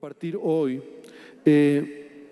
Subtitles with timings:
[0.00, 0.80] compartir hoy.
[1.44, 2.30] Eh,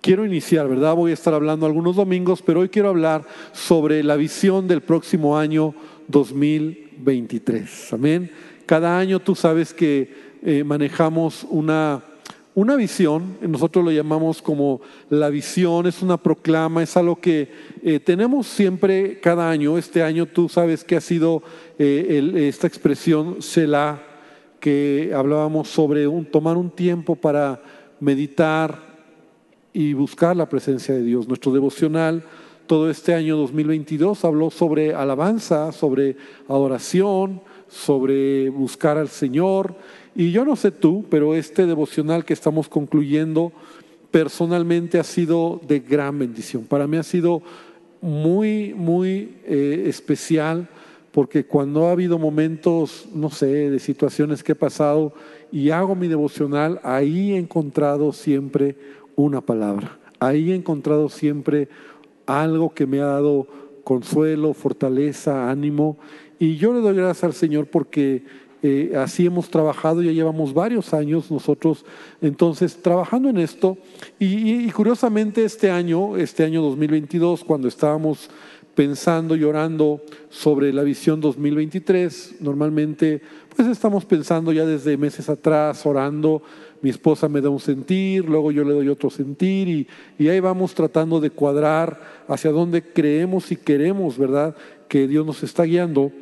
[0.00, 0.92] quiero iniciar, ¿verdad?
[0.96, 5.38] Voy a estar hablando algunos domingos, pero hoy quiero hablar sobre la visión del próximo
[5.38, 5.72] año
[6.08, 7.92] 2023.
[7.92, 8.28] Amén.
[8.66, 12.02] Cada año tú sabes que eh, manejamos una,
[12.56, 17.52] una visión, nosotros lo llamamos como la visión, es una proclama, es algo que
[17.84, 19.78] eh, tenemos siempre cada año.
[19.78, 21.44] Este año tú sabes que ha sido
[21.78, 24.05] esta expresión Selah
[24.60, 27.62] que hablábamos sobre un, tomar un tiempo para
[28.00, 28.96] meditar
[29.72, 31.28] y buscar la presencia de Dios.
[31.28, 32.24] Nuestro devocional
[32.66, 36.16] todo este año 2022 habló sobre alabanza, sobre
[36.48, 39.76] adoración, sobre buscar al Señor.
[40.14, 43.52] Y yo no sé tú, pero este devocional que estamos concluyendo
[44.10, 46.64] personalmente ha sido de gran bendición.
[46.64, 47.42] Para mí ha sido
[48.00, 50.68] muy, muy eh, especial
[51.16, 55.14] porque cuando ha habido momentos, no sé, de situaciones que he pasado
[55.50, 58.76] y hago mi devocional, ahí he encontrado siempre
[59.14, 61.70] una palabra, ahí he encontrado siempre
[62.26, 63.46] algo que me ha dado
[63.82, 65.96] consuelo, fortaleza, ánimo.
[66.38, 68.22] Y yo le doy gracias al Señor porque
[68.62, 71.86] eh, así hemos trabajado, ya llevamos varios años nosotros,
[72.20, 73.78] entonces, trabajando en esto.
[74.18, 78.28] Y, y curiosamente este año, este año 2022, cuando estábamos
[78.76, 82.36] pensando y orando sobre la visión 2023.
[82.40, 83.22] Normalmente,
[83.56, 86.42] pues estamos pensando ya desde meses atrás, orando.
[86.82, 90.40] Mi esposa me da un sentir, luego yo le doy otro sentir y, y ahí
[90.40, 94.54] vamos tratando de cuadrar hacia dónde creemos y queremos, ¿verdad?
[94.88, 96.12] Que Dios nos está guiando.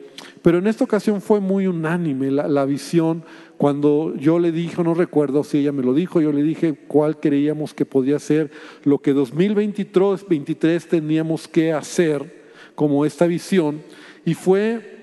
[0.41, 3.25] Pero en esta ocasión fue muy unánime la, la visión.
[3.59, 7.19] Cuando yo le dije, no recuerdo si ella me lo dijo, yo le dije cuál
[7.19, 8.53] creíamos que podía ser
[8.85, 12.44] lo que 2023 23 teníamos que hacer
[12.75, 13.83] como esta visión
[14.25, 14.95] y fue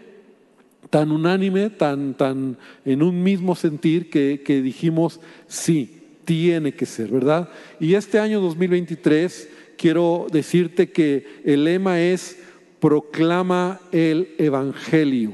[0.89, 7.09] tan unánime, tan, tan en un mismo sentir que, que dijimos, sí, tiene que ser,
[7.09, 7.49] ¿verdad?
[7.79, 12.37] Y este año 2023 quiero decirte que el lema es
[12.79, 15.33] proclama el Evangelio.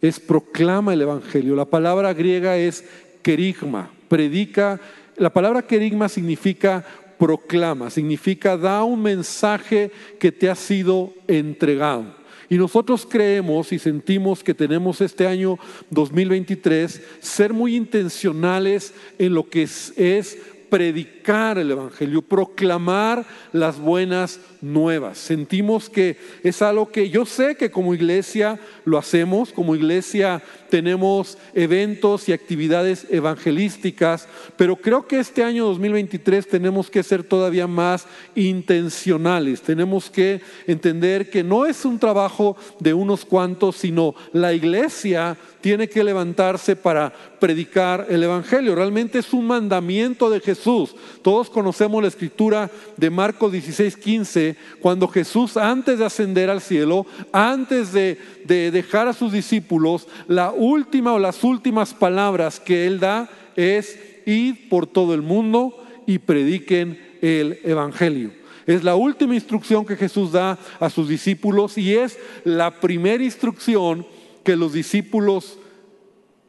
[0.00, 1.56] Es proclama el Evangelio.
[1.56, 2.84] La palabra griega es
[3.22, 4.80] kerigma, predica.
[5.16, 6.84] La palabra kerigma significa
[7.20, 12.16] proclama, significa da un mensaje que te ha sido entregado.
[12.48, 15.58] Y nosotros creemos y sentimos que tenemos este año
[15.90, 20.38] 2023 ser muy intencionales en lo que es, es
[20.70, 25.18] predicar el Evangelio, proclamar las buenas nuevas.
[25.18, 31.38] Sentimos que es algo que yo sé que como iglesia lo hacemos, como iglesia tenemos
[31.54, 38.06] eventos y actividades evangelísticas, pero creo que este año 2023 tenemos que ser todavía más
[38.34, 45.36] intencionales, tenemos que entender que no es un trabajo de unos cuantos, sino la iglesia
[45.60, 48.74] tiene que levantarse para predicar el Evangelio.
[48.74, 50.94] Realmente es un mandamiento de Jesús.
[51.22, 57.06] Todos conocemos la escritura de Marcos 16, 15, cuando Jesús antes de ascender al cielo,
[57.32, 63.00] antes de, de dejar a sus discípulos, la última o las últimas palabras que él
[63.00, 68.32] da es id por todo el mundo y prediquen el Evangelio.
[68.66, 74.06] Es la última instrucción que Jesús da a sus discípulos y es la primera instrucción
[74.44, 75.58] que los discípulos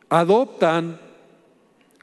[0.09, 0.99] adoptan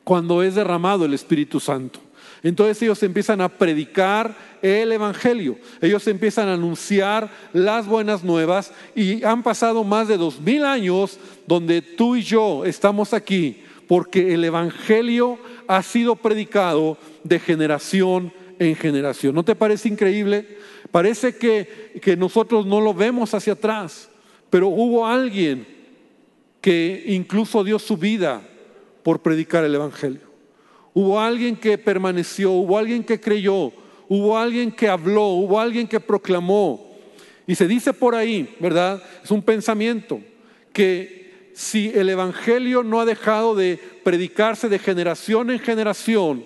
[0.04, 2.00] cuando es derramado el Espíritu Santo.
[2.42, 9.24] Entonces ellos empiezan a predicar el Evangelio, ellos empiezan a anunciar las buenas nuevas y
[9.24, 14.44] han pasado más de dos mil años donde tú y yo estamos aquí porque el
[14.44, 19.34] Evangelio ha sido predicado de generación en generación.
[19.34, 20.58] ¿No te parece increíble?
[20.90, 24.10] Parece que, que nosotros no lo vemos hacia atrás,
[24.50, 25.66] pero hubo alguien
[26.60, 28.42] que incluso dio su vida
[29.02, 30.27] por predicar el Evangelio.
[30.98, 33.72] Hubo alguien que permaneció, hubo alguien que creyó,
[34.08, 36.92] hubo alguien que habló, hubo alguien que proclamó.
[37.46, 39.00] Y se dice por ahí, ¿verdad?
[39.22, 40.18] Es un pensamiento
[40.72, 46.44] que si el Evangelio no ha dejado de predicarse de generación en generación,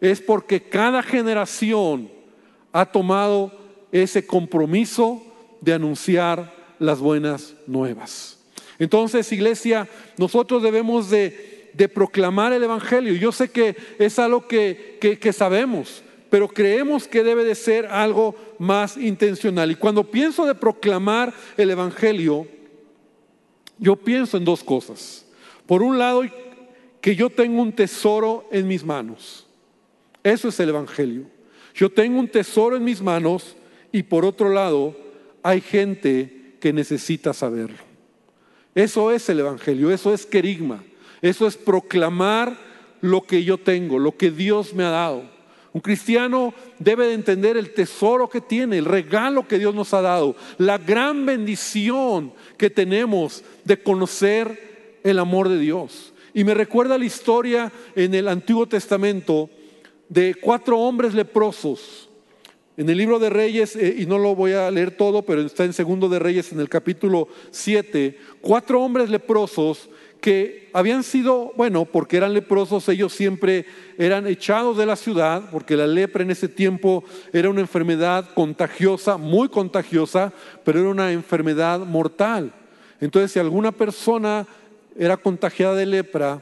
[0.00, 2.10] es porque cada generación
[2.72, 3.52] ha tomado
[3.92, 5.22] ese compromiso
[5.60, 8.40] de anunciar las buenas nuevas.
[8.80, 9.88] Entonces, iglesia,
[10.18, 13.14] nosotros debemos de, proclamar el Evangelio.
[13.14, 18.34] Yo sé que es algo que, que sabemos, pero creemos que debe de ser algo
[18.58, 19.70] más intencional.
[19.70, 22.46] Y cuando pienso de proclamar el Evangelio,
[23.78, 25.26] yo pienso en dos cosas.
[25.66, 26.22] Por un lado,
[27.00, 29.46] que yo tengo un tesoro en mis manos.
[30.22, 31.24] Eso es el Evangelio.
[31.74, 33.56] Yo tengo un tesoro en mis manos
[33.90, 34.96] y por otro lado,
[35.42, 37.78] hay gente que necesita saberlo.
[38.74, 40.82] Eso es el Evangelio, eso es querigma,
[41.22, 42.56] eso es proclamar
[43.00, 45.22] lo que yo tengo, lo que Dios me ha dado.
[45.72, 50.02] Un cristiano debe de entender el tesoro que tiene, el regalo que Dios nos ha
[50.02, 56.12] dado, la gran bendición que tenemos de conocer el amor de Dios.
[56.34, 59.48] Y me recuerda la historia en el Antiguo Testamento
[60.08, 62.10] de cuatro hombres leprosos.
[62.76, 65.64] En el libro de Reyes, eh, y no lo voy a leer todo, pero está
[65.64, 69.88] en Segundo de Reyes en el capítulo 7, cuatro hombres leprosos
[70.22, 73.66] que habían sido, bueno, porque eran leprosos, ellos siempre
[73.98, 79.16] eran echados de la ciudad, porque la lepra en ese tiempo era una enfermedad contagiosa,
[79.16, 80.32] muy contagiosa,
[80.64, 82.52] pero era una enfermedad mortal.
[83.00, 84.46] Entonces, si alguna persona
[84.96, 86.40] era contagiada de lepra,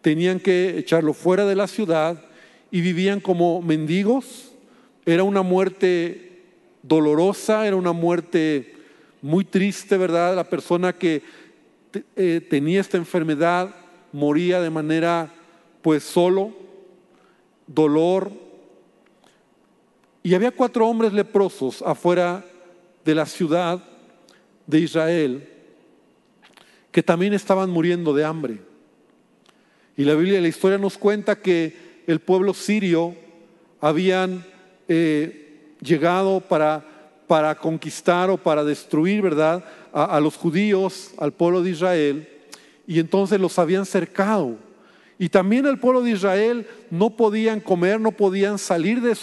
[0.00, 2.24] tenían que echarlo fuera de la ciudad
[2.70, 4.52] y vivían como mendigos.
[5.04, 6.42] Era una muerte
[6.82, 8.76] dolorosa, era una muerte
[9.22, 10.34] muy triste, ¿verdad?
[10.34, 11.22] La persona que
[12.16, 13.74] eh, tenía esta enfermedad
[14.12, 15.32] moría de manera
[15.82, 16.52] pues solo,
[17.66, 18.30] dolor.
[20.22, 22.44] Y había cuatro hombres leprosos afuera
[23.04, 23.82] de la ciudad
[24.66, 25.48] de Israel
[26.92, 28.58] que también estaban muriendo de hambre.
[29.96, 33.14] Y la Biblia, la historia nos cuenta que el pueblo sirio
[33.80, 34.44] habían
[34.88, 36.84] eh, llegado para,
[37.30, 39.62] para conquistar o para destruir, ¿verdad?
[39.92, 42.28] A, los judíos, al pueblo de Israel,
[42.88, 44.56] y entonces los habían cercado.
[45.16, 49.16] Y también el pueblo de Israel no podían comer, no podían salir de,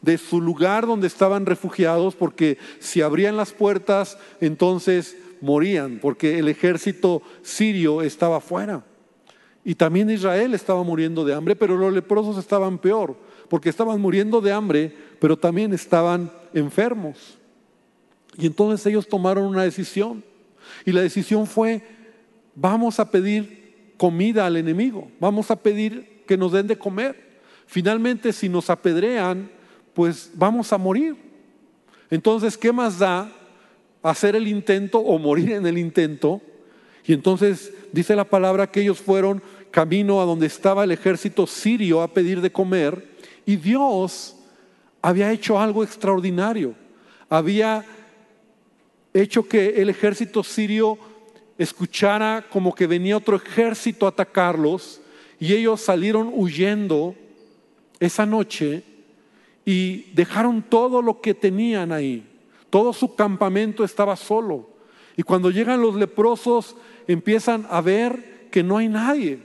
[0.00, 6.48] de su lugar donde estaban refugiados, porque si abrían las puertas, entonces morían, porque el
[6.48, 8.82] ejército sirio estaba fuera.
[9.62, 13.14] Y también Israel estaba muriendo de hambre, pero los leprosos estaban peor,
[13.50, 17.41] porque estaban muriendo de hambre, pero también estaban enfermos.
[18.38, 20.24] Y entonces ellos tomaron una decisión.
[20.84, 21.82] Y la decisión fue,
[22.54, 27.40] vamos a pedir comida al enemigo, vamos a pedir que nos den de comer.
[27.66, 29.50] Finalmente, si nos apedrean,
[29.94, 31.16] pues vamos a morir.
[32.10, 33.30] Entonces, ¿qué más da
[34.02, 36.40] hacer el intento o morir en el intento.
[37.04, 42.02] Y entonces dice la palabra que ellos fueron camino a donde estaba el ejército sirio
[42.02, 43.10] a pedir de comer
[43.46, 44.36] y Dios
[45.00, 46.74] había hecho algo extraordinario.
[47.28, 47.84] Había
[49.14, 50.98] hecho que el ejército sirio
[51.58, 55.00] escuchara como que venía otro ejército a atacarlos
[55.38, 57.14] y ellos salieron huyendo
[58.00, 58.82] esa noche
[59.64, 62.26] y dejaron todo lo que tenían ahí.
[62.70, 64.70] Todo su campamento estaba solo.
[65.16, 66.76] Y cuando llegan los leprosos,
[67.06, 69.40] empiezan a ver que no hay nadie,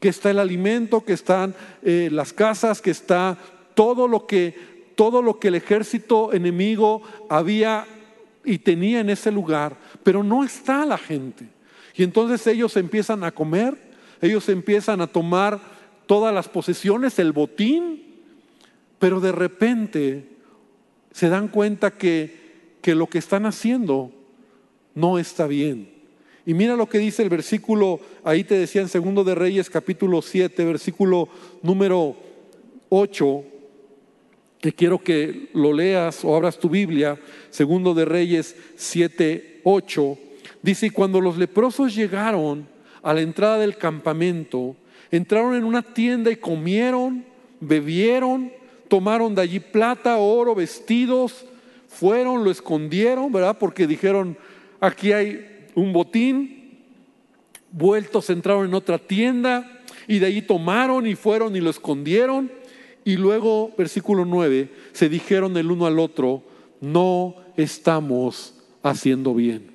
[0.00, 3.38] que está el alimento, que están eh, las casas, que está
[3.74, 7.86] todo lo que, todo lo que el ejército enemigo había
[8.48, 11.48] y tenía en ese lugar, pero no está la gente.
[11.94, 13.76] Y entonces ellos empiezan a comer,
[14.20, 15.60] ellos empiezan a tomar
[16.06, 18.02] todas las posesiones, el botín,
[18.98, 20.28] pero de repente
[21.12, 22.48] se dan cuenta que
[22.80, 24.12] que lo que están haciendo
[24.94, 25.90] no está bien.
[26.46, 30.22] Y mira lo que dice el versículo, ahí te decía en Segundo de Reyes capítulo
[30.22, 31.28] 7, versículo
[31.62, 32.16] número
[32.88, 33.44] 8,
[34.60, 37.18] que quiero que lo leas o abras tu Biblia,
[37.50, 40.18] Segundo de Reyes 7, 8,
[40.62, 42.66] dice, y cuando los leprosos llegaron
[43.02, 44.76] a la entrada del campamento,
[45.10, 47.24] entraron en una tienda y comieron,
[47.60, 48.52] bebieron,
[48.88, 51.46] tomaron de allí plata, oro, vestidos,
[51.88, 53.56] fueron, lo escondieron, ¿verdad?
[53.58, 54.36] Porque dijeron,
[54.80, 56.78] aquí hay un botín,
[57.70, 62.50] vueltos entraron en otra tienda y de allí tomaron y fueron y lo escondieron.
[63.08, 66.42] Y luego, versículo 9, se dijeron el uno al otro,
[66.82, 69.70] no estamos haciendo bien.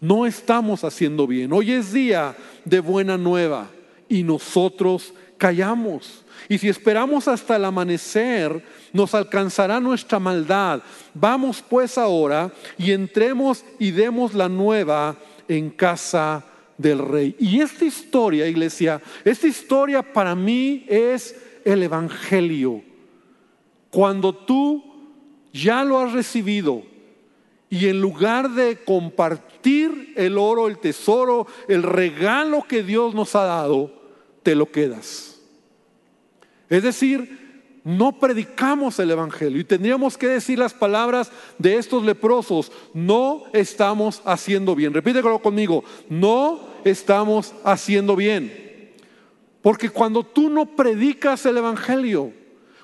[0.00, 1.52] No estamos haciendo bien.
[1.52, 3.70] Hoy es día de buena nueva
[4.08, 6.24] y nosotros callamos.
[6.48, 10.82] Y si esperamos hasta el amanecer, nos alcanzará nuestra maldad.
[11.14, 15.14] Vamos pues ahora y entremos y demos la nueva
[15.46, 16.44] en casa
[16.76, 17.36] del rey.
[17.38, 22.82] Y esta historia, iglesia, esta historia para mí es el Evangelio.
[23.90, 24.84] Cuando tú
[25.52, 26.82] ya lo has recibido
[27.68, 33.44] y en lugar de compartir el oro, el tesoro, el regalo que Dios nos ha
[33.44, 33.92] dado,
[34.42, 35.40] te lo quedas.
[36.68, 42.70] Es decir, no predicamos el Evangelio y tendríamos que decir las palabras de estos leprosos,
[42.94, 44.92] no estamos haciendo bien.
[44.92, 48.69] Repítelo conmigo, no estamos haciendo bien.
[49.62, 52.32] Porque cuando tú no predicas el Evangelio,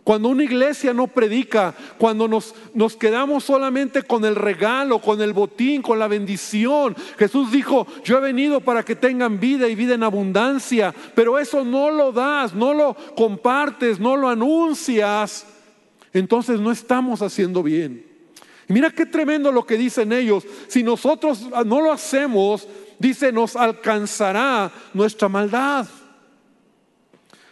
[0.06, 5.33] Cuando una iglesia no predica, cuando nos, nos, quedamos solamente con el regalo, con el
[5.33, 6.95] botín, con la bendición.
[7.18, 11.64] Jesús dijo, yo he venido para que tengan vida y vida en abundancia, pero eso
[11.64, 15.45] no lo das, no lo compartes, no lo anuncias.
[16.12, 18.06] Entonces no estamos haciendo bien.
[18.68, 20.45] mira qué tremendo lo que dicen ellos.
[20.68, 22.68] Si nosotros no lo hacemos,
[23.00, 25.88] dice, nos alcanzará nuestra maldad.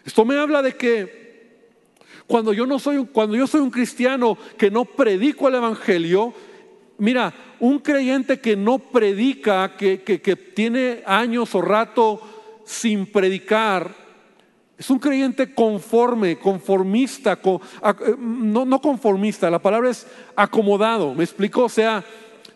[0.04, 1.24] Esto me habla de que
[2.26, 6.32] cuando yo no soy, cuando yo soy un cristiano que no predico el evangelio,
[6.98, 12.20] mira, un creyente que no predica, que, que, tiene años o rato
[12.64, 13.94] sin predicar,
[14.76, 21.64] es un creyente conforme, conformista, eh, no, no conformista, la palabra es acomodado, ¿me explico?
[21.64, 22.04] O sea,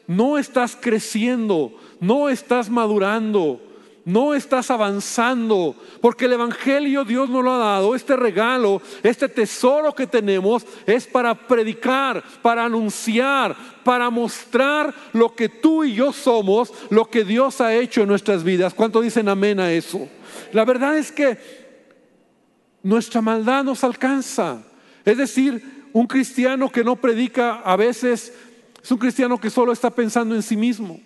[0.06, 3.60] no estás creciendo, no estás madurando,
[4.04, 9.94] no estás avanzando, porque el Evangelio Dios nos lo ha dado, este regalo, este tesoro
[9.94, 16.72] que tenemos es para predicar, para anunciar, para mostrar lo que tú y yo somos,
[16.90, 18.74] lo que Dios ha hecho en nuestras vidas.
[18.74, 20.08] ¿Cuánto dicen amén a eso?
[20.52, 21.38] La verdad es que
[22.82, 24.62] nuestra maldad nos alcanza.
[25.04, 28.32] Es decir, un cristiano que no predica a veces
[28.82, 31.00] es un cristiano que solo está pensando en sí mismo,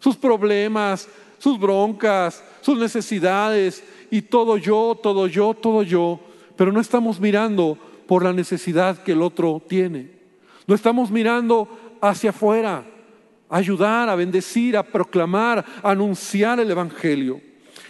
[0.00, 6.20] sus problemas, sus broncas, sus necesidades y todo yo, todo yo, todo yo,
[6.56, 10.10] pero no estamos mirando por la necesidad que el otro tiene.
[10.66, 11.68] No estamos mirando
[12.00, 12.84] hacia afuera,
[13.48, 17.40] ayudar, a bendecir, a proclamar, a anunciar el Evangelio.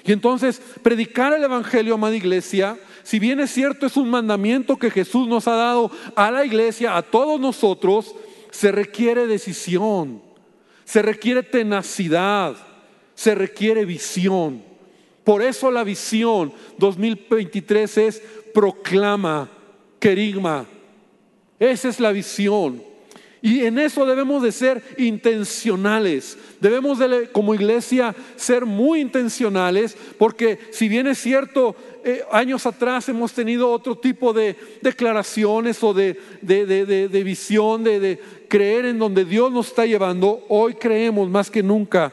[0.04, 4.90] Y entonces, predicar el Evangelio, amada iglesia, si bien es cierto, es un mandamiento que
[4.90, 8.14] Jesús nos ha dado a la iglesia, a todos nosotros,
[8.50, 10.22] se requiere decisión,
[10.84, 12.56] se requiere tenacidad,
[13.16, 14.62] se requiere visión.
[15.24, 18.22] Por eso la visión 2023 es
[18.54, 19.50] proclama,
[19.98, 20.66] querigma.
[21.58, 22.80] Esa es la visión.
[23.42, 26.36] Y en eso debemos de ser intencionales.
[26.60, 33.08] Debemos de, como iglesia ser muy intencionales porque si bien es cierto, eh, años atrás
[33.08, 39.50] hemos tenido otro tipo de declaraciones o de, de visión, de creer en donde Dios
[39.50, 42.12] nos está llevando, hoy creemos más que nunca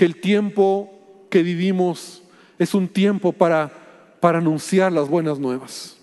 [0.00, 0.90] que el tiempo
[1.28, 2.22] que vivimos
[2.58, 3.70] es un tiempo para,
[4.18, 5.98] para anunciar las buenas nuevas.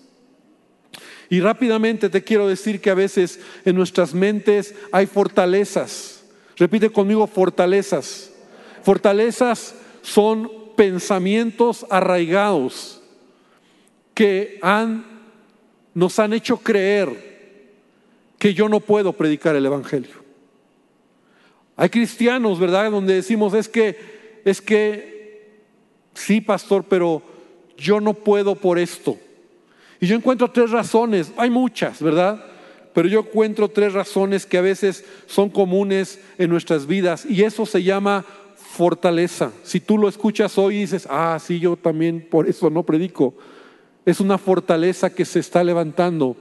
[1.32, 6.24] Y rápidamente te quiero decir que a veces en nuestras mentes hay fortalezas.
[6.58, 8.32] Repite conmigo, fortalezas.
[8.84, 9.74] Fortalezas
[10.04, 13.02] son pensamientos arraigados
[14.14, 15.06] que han,
[15.96, 17.72] nos han hecho creer
[18.38, 20.27] que yo no puedo predicar el Evangelio.
[21.78, 22.92] Hay cristianos, ¿verdad?
[22.92, 25.62] Donde decimos, es que, es que,
[26.16, 27.22] sí, pastor, pero
[27.78, 29.18] yo no puedo por esto.
[30.00, 32.44] Y yo encuentro tres razones, hay muchas, ¿verdad?
[32.94, 37.66] Pero yo encuentro tres razones que a veces son comunes en nuestras vidas y eso
[37.68, 39.52] se llama fortaleza.
[39.64, 43.36] Si tú lo escuchas hoy y dices, ah, sí, yo también por eso no predico,
[44.04, 46.36] es una fortaleza que se está levantando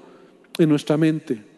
[0.59, 1.56] en nuestra mente.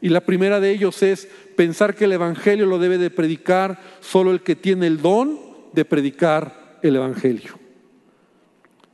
[0.00, 4.30] Y la primera de ellos es pensar que el Evangelio lo debe de predicar solo
[4.30, 5.38] el que tiene el don
[5.72, 7.58] de predicar el Evangelio.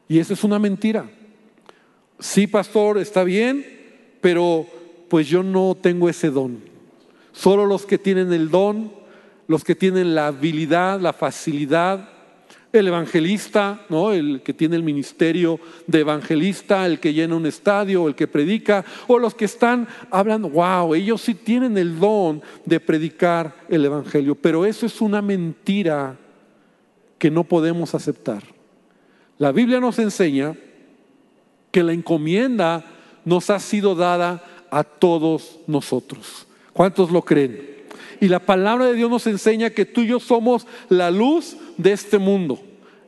[0.09, 1.09] Y eso es una mentira.
[2.19, 3.65] Sí, pastor, está bien,
[4.21, 4.67] pero
[5.09, 6.61] pues yo no tengo ese don.
[7.33, 8.93] Solo los que tienen el don,
[9.47, 12.09] los que tienen la habilidad, la facilidad,
[12.81, 14.13] el evangelista, ¿no?
[14.13, 18.85] el que tiene el ministerio de evangelista, el que llena un estadio, el que predica,
[19.07, 24.35] o los que están hablando, wow, ellos sí tienen el don de predicar el evangelio,
[24.35, 26.17] pero eso es una mentira
[27.19, 28.43] que no podemos aceptar.
[29.39, 30.55] La Biblia nos enseña
[31.71, 32.85] que la encomienda
[33.25, 36.47] nos ha sido dada a todos nosotros.
[36.73, 37.77] ¿Cuántos lo creen?
[38.21, 41.93] Y la palabra de Dios nos enseña que tú y yo somos la luz de
[41.93, 42.61] este mundo,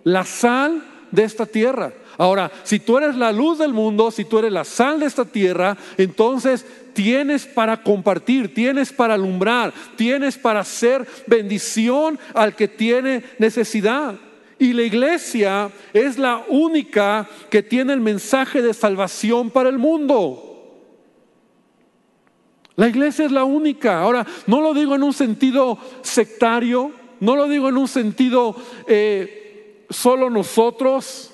[0.08, 1.92] la sal de esta tierra.
[2.16, 5.24] Ahora, si tú eres la luz del mundo, si tú eres la sal de esta
[5.24, 13.22] tierra, entonces tienes para compartir, tienes para alumbrar, tienes para hacer bendición al que tiene
[13.38, 14.14] necesidad.
[14.58, 20.44] Y la iglesia es la única que tiene el mensaje de salvación para el mundo.
[22.74, 24.00] La iglesia es la única.
[24.00, 29.47] Ahora, no lo digo en un sentido sectario, no lo digo en un sentido eh,
[29.90, 31.30] solo nosotros,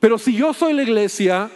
[0.00, 1.50] pero si yo soy la iglesia,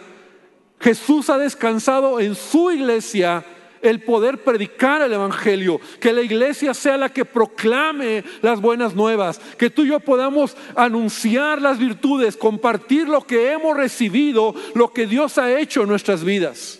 [0.79, 3.45] Jesús ha descansado en su iglesia
[3.81, 9.39] el poder predicar el Evangelio, que la iglesia sea la que proclame las buenas nuevas,
[9.57, 15.05] que tú y yo podamos anunciar las virtudes, compartir lo que hemos recibido, lo que
[15.05, 16.79] Dios ha hecho en nuestras vidas.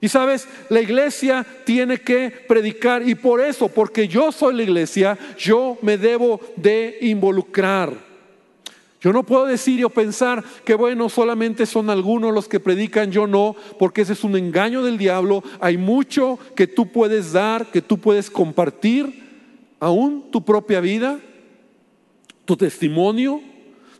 [0.00, 5.18] Y sabes, la iglesia tiene que predicar y por eso, porque yo soy la iglesia,
[5.36, 8.05] yo me debo de involucrar.
[9.00, 13.26] Yo no puedo decir o pensar que bueno, solamente son algunos los que predican, yo
[13.26, 15.44] no, porque ese es un engaño del diablo.
[15.60, 19.26] Hay mucho que tú puedes dar, que tú puedes compartir,
[19.80, 21.20] aún tu propia vida,
[22.46, 23.42] tu testimonio,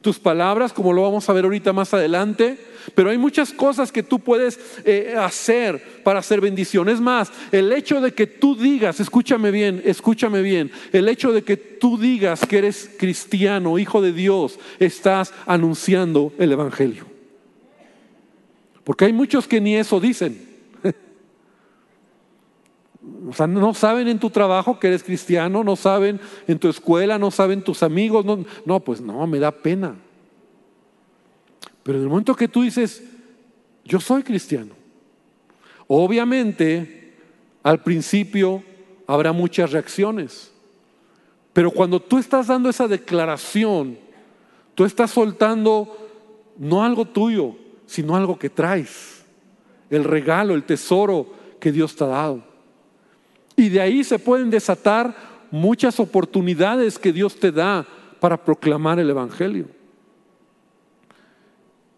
[0.00, 2.58] tus palabras, como lo vamos a ver ahorita más adelante.
[2.94, 6.88] Pero hay muchas cosas que tú puedes eh, hacer para hacer bendición.
[6.88, 11.42] Es más, el hecho de que tú digas, escúchame bien, escúchame bien, el hecho de
[11.42, 17.06] que tú digas que eres cristiano, hijo de Dios, estás anunciando el Evangelio.
[18.84, 20.46] Porque hay muchos que ni eso dicen.
[23.28, 27.18] O sea, no saben en tu trabajo que eres cristiano, no saben en tu escuela,
[27.18, 28.24] no saben tus amigos.
[28.24, 29.94] No, no pues no, me da pena.
[31.86, 33.00] Pero en el momento que tú dices,
[33.84, 34.74] yo soy cristiano,
[35.86, 37.14] obviamente
[37.62, 38.64] al principio
[39.06, 40.52] habrá muchas reacciones.
[41.52, 43.96] Pero cuando tú estás dando esa declaración,
[44.74, 45.96] tú estás soltando
[46.58, 47.54] no algo tuyo,
[47.86, 49.24] sino algo que traes.
[49.88, 52.42] El regalo, el tesoro que Dios te ha dado.
[53.54, 55.14] Y de ahí se pueden desatar
[55.52, 57.86] muchas oportunidades que Dios te da
[58.18, 59.75] para proclamar el Evangelio.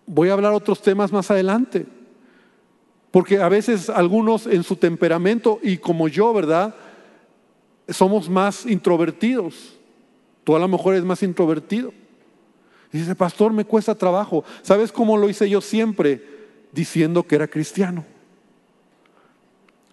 [0.08, 1.86] Voy a hablar otros temas más adelante.
[3.10, 6.74] Porque a veces algunos en su temperamento, y como yo, ¿verdad?
[7.88, 9.78] Somos más introvertidos.
[10.44, 11.92] Tú a lo mejor eres más introvertido.
[12.90, 14.44] Y dice, pastor, me cuesta trabajo.
[14.62, 16.22] ¿Sabes cómo lo hice yo siempre?
[16.72, 18.04] Diciendo que era cristiano.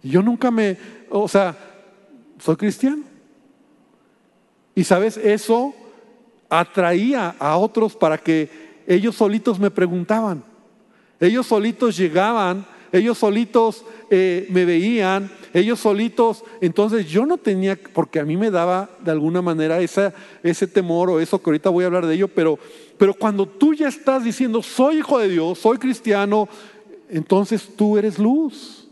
[0.01, 0.77] Yo nunca me,
[1.09, 1.57] o sea,
[2.39, 3.03] soy cristiano.
[4.75, 5.73] Y sabes, eso
[6.49, 10.43] atraía a otros para que ellos solitos me preguntaban,
[11.19, 18.19] ellos solitos llegaban, ellos solitos eh, me veían, ellos solitos, entonces yo no tenía, porque
[18.19, 21.87] a mí me daba de alguna manera ese temor o eso que ahorita voy a
[21.87, 22.59] hablar de ello, pero,
[22.97, 26.47] pero cuando tú ya estás diciendo, soy hijo de Dios, soy cristiano,
[27.09, 28.84] entonces tú eres luz.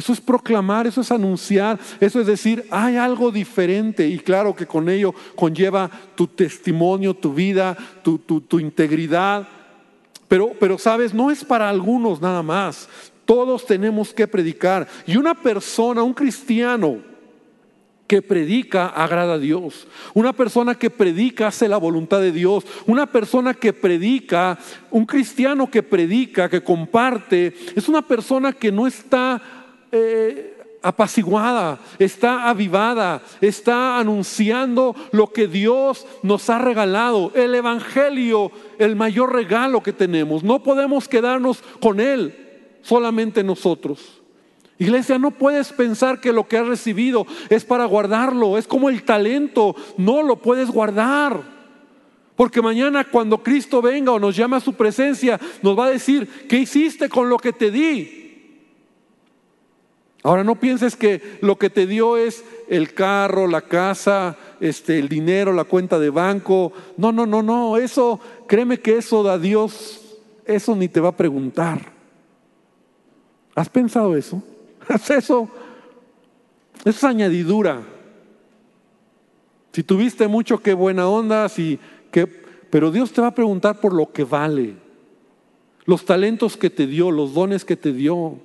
[0.00, 4.66] Eso es proclamar, eso es anunciar, eso es decir, hay algo diferente y claro que
[4.66, 9.46] con ello conlleva tu testimonio, tu vida, tu, tu, integridad.
[10.26, 12.88] Pero, pero sabes, no es para algunos nada más.
[13.26, 14.88] Todos tenemos que predicar.
[15.06, 17.02] Y una persona, un cristiano
[18.06, 19.86] que predica agrada a Dios.
[20.14, 22.64] Una persona que predica hace la voluntad de Dios.
[22.86, 24.58] Una persona que predica,
[24.90, 29.59] un cristiano que predica, que comparte, es una persona que no está
[29.92, 38.96] eh, apaciguada, está avivada, está anunciando lo que Dios nos ha regalado, el Evangelio, el
[38.96, 40.42] mayor regalo que tenemos.
[40.42, 42.34] No podemos quedarnos con Él,
[42.82, 44.20] solamente nosotros.
[44.78, 49.02] Iglesia, no puedes pensar que lo que has recibido es para guardarlo, es como el
[49.02, 51.42] talento, no lo puedes guardar.
[52.34, 56.26] Porque mañana cuando Cristo venga o nos llama a su presencia, nos va a decir,
[56.48, 58.19] ¿qué hiciste con lo que te di?
[60.22, 65.08] Ahora no pienses que lo que te dio es el carro, la casa, este, el
[65.08, 66.72] dinero, la cuenta de banco.
[66.98, 67.78] No, no, no, no.
[67.78, 71.92] Eso, créeme que eso da Dios, eso ni te va a preguntar.
[73.54, 74.42] ¿Has pensado eso?
[74.88, 75.48] ¿Haz eso?
[76.80, 77.82] Eso es añadidura.
[79.72, 81.78] Si tuviste mucho, qué buena onda, si,
[82.10, 84.74] qué, pero Dios te va a preguntar por lo que vale.
[85.86, 88.38] Los talentos que te dio, los dones que te dio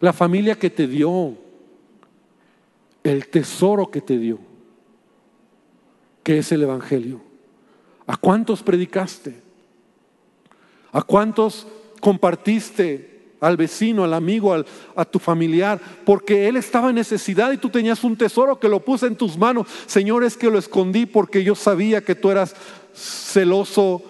[0.00, 1.36] la familia que te dio,
[3.02, 4.38] el tesoro que te dio,
[6.22, 7.20] que es el Evangelio.
[8.06, 9.42] ¿A cuántos predicaste?
[10.92, 11.66] ¿A cuántos
[12.00, 15.80] compartiste al vecino, al amigo, a tu familiar?
[16.04, 19.36] Porque él estaba en necesidad y tú tenías un tesoro que lo puse en tus
[19.36, 19.66] manos.
[19.86, 22.54] Señor, es que lo escondí porque yo sabía que tú eras
[22.94, 24.02] celoso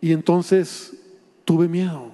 [0.00, 0.94] y entonces
[1.44, 2.07] tuve miedo.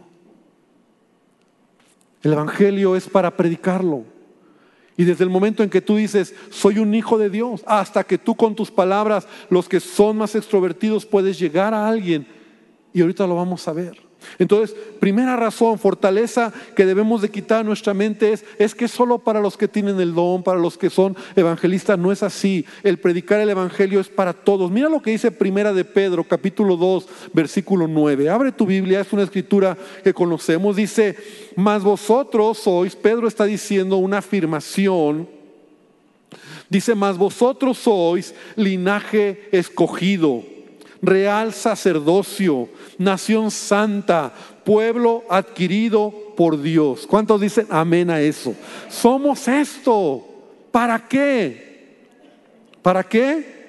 [2.25, 4.05] El Evangelio es para predicarlo.
[4.97, 8.17] Y desde el momento en que tú dices, soy un hijo de Dios, hasta que
[8.17, 12.27] tú con tus palabras, los que son más extrovertidos, puedes llegar a alguien.
[12.93, 14.01] Y ahorita lo vamos a ver.
[14.39, 19.41] Entonces, primera razón, fortaleza que debemos de quitar nuestra mente es, es que solo para
[19.41, 22.65] los que tienen el don, para los que son evangelistas, no es así.
[22.83, 24.71] El predicar el evangelio es para todos.
[24.71, 28.31] Mira lo que dice primera de Pedro, capítulo 2, versículo 9.
[28.31, 30.77] Abre tu Biblia, es una escritura que conocemos.
[30.77, 31.17] Dice,
[31.57, 35.29] mas vosotros sois, Pedro está diciendo una afirmación.
[36.69, 40.54] Dice, mas vosotros sois linaje escogido
[41.07, 44.33] real sacerdocio, nación santa,
[44.64, 47.07] pueblo adquirido por Dios.
[47.07, 48.55] ¿Cuántos dicen amén a eso?
[48.88, 50.25] Somos esto.
[50.71, 51.97] ¿Para qué?
[52.83, 53.64] ¿Para qué?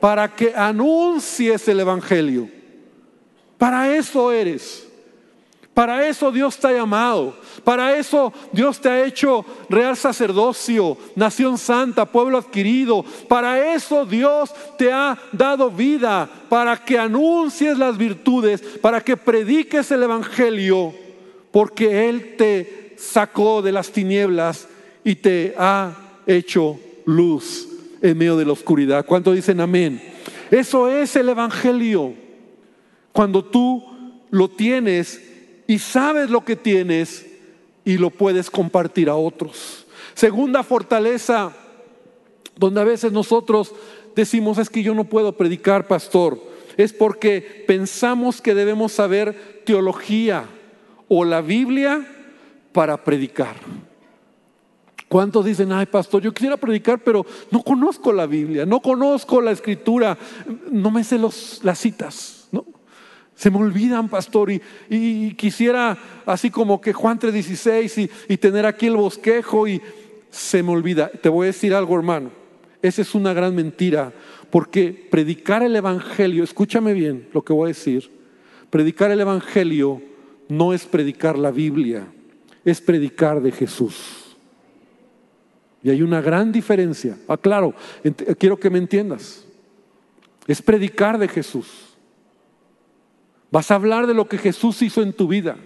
[0.00, 2.48] Para que anuncies el Evangelio.
[3.58, 4.89] Para eso eres.
[5.80, 7.34] Para eso Dios te ha llamado.
[7.64, 13.02] Para eso Dios te ha hecho real sacerdocio, nación santa, pueblo adquirido.
[13.28, 19.90] Para eso Dios te ha dado vida, para que anuncies las virtudes, para que prediques
[19.90, 20.92] el Evangelio,
[21.50, 24.68] porque Él te sacó de las tinieblas
[25.02, 27.66] y te ha hecho luz
[28.02, 29.06] en medio de la oscuridad.
[29.06, 29.98] ¿Cuánto dicen amén?
[30.50, 32.12] Eso es el Evangelio.
[33.12, 33.82] Cuando tú
[34.28, 35.29] lo tienes
[35.70, 37.24] y sabes lo que tienes
[37.84, 39.86] y lo puedes compartir a otros.
[40.14, 41.52] Segunda fortaleza,
[42.56, 43.72] donde a veces nosotros
[44.16, 46.42] decimos es que yo no puedo predicar, pastor,
[46.76, 50.44] es porque pensamos que debemos saber teología
[51.06, 52.04] o la Biblia
[52.72, 53.54] para predicar.
[55.06, 59.52] ¿Cuántos dicen, ay pastor, yo quisiera predicar, pero no conozco la Biblia, no conozco la
[59.52, 60.18] escritura,
[60.68, 62.39] no me sé los, las citas?
[63.40, 68.86] Se me olvidan, pastor, y, quisiera así como que Juan 3:16 y, y tener aquí
[68.88, 69.80] el bosquejo y
[70.28, 71.08] se me olvida.
[71.08, 72.32] Te voy a decir algo, hermano.
[72.82, 74.12] Esa es una gran mentira,
[74.50, 78.10] porque predicar el Evangelio, escúchame bien lo que voy a decir,
[78.68, 80.02] predicar el Evangelio
[80.50, 82.08] no es predicar la Biblia,
[82.62, 84.36] es predicar de Jesús.
[85.82, 87.16] Y hay una gran diferencia.
[87.26, 87.72] Ah, claro,
[88.38, 89.46] quiero que me entiendas.
[90.46, 91.89] Es predicar de Jesús.
[93.50, 95.56] Vas a hablar de lo que Jesús hizo en tu vida.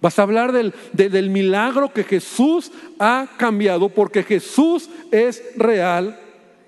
[0.00, 6.20] Vas a hablar del, del, milagro que Jesús ha cambiado porque Jesús es real.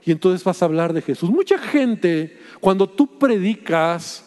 [0.04, 1.30] Y entonces vas a hablar de Jesús.
[1.30, 4.24] Mucha gente, cuando tú predicas,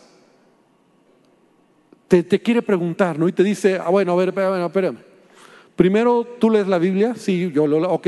[2.07, 3.27] te, quiere preguntar, ¿no?
[3.27, 4.97] Y te dice, ah, bueno, a ver, espérame, espérame.
[5.75, 7.15] Primero, ¿tú lees la Biblia?
[7.15, 7.91] Sí, yo lo leo.
[7.91, 8.07] Ok,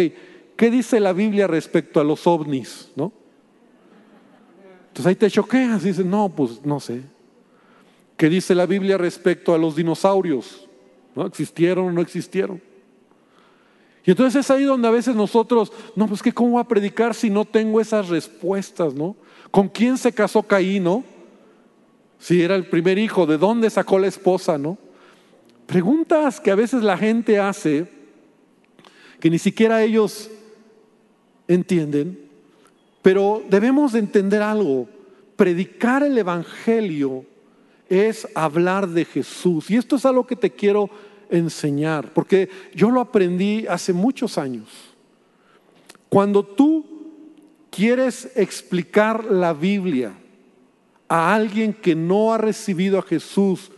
[0.57, 3.13] ¿qué dice la Biblia respecto a los ovnis, no?
[4.89, 7.01] Entonces ahí te choqueas dices, no, pues no sé.
[8.21, 10.69] ¿Qué dice la Biblia respecto a los dinosaurios?
[11.15, 12.61] ¿No existieron o no existieron?
[14.05, 17.15] Y entonces es ahí donde a veces nosotros, no, pues que cómo voy a predicar
[17.15, 19.15] si no tengo esas respuestas, ¿no?
[19.49, 21.03] ¿Con quién se casó Caín, no?
[22.19, 24.77] Si era el primer hijo, ¿de dónde sacó la esposa, no?
[25.65, 27.89] Preguntas que a veces la gente hace
[29.19, 30.29] que ni siquiera ellos
[31.47, 32.29] entienden,
[33.01, 34.87] pero debemos de entender algo.
[35.35, 37.25] Predicar el evangelio
[37.91, 39.69] es hablar de Jesús.
[39.69, 40.89] Y esto es algo que te quiero
[41.29, 44.69] enseñar, porque yo lo aprendí hace muchos años.
[46.07, 46.85] Cuando tú
[47.69, 50.13] quieres explicar la Biblia
[51.09, 53.71] a alguien que no ha recibido a Jesús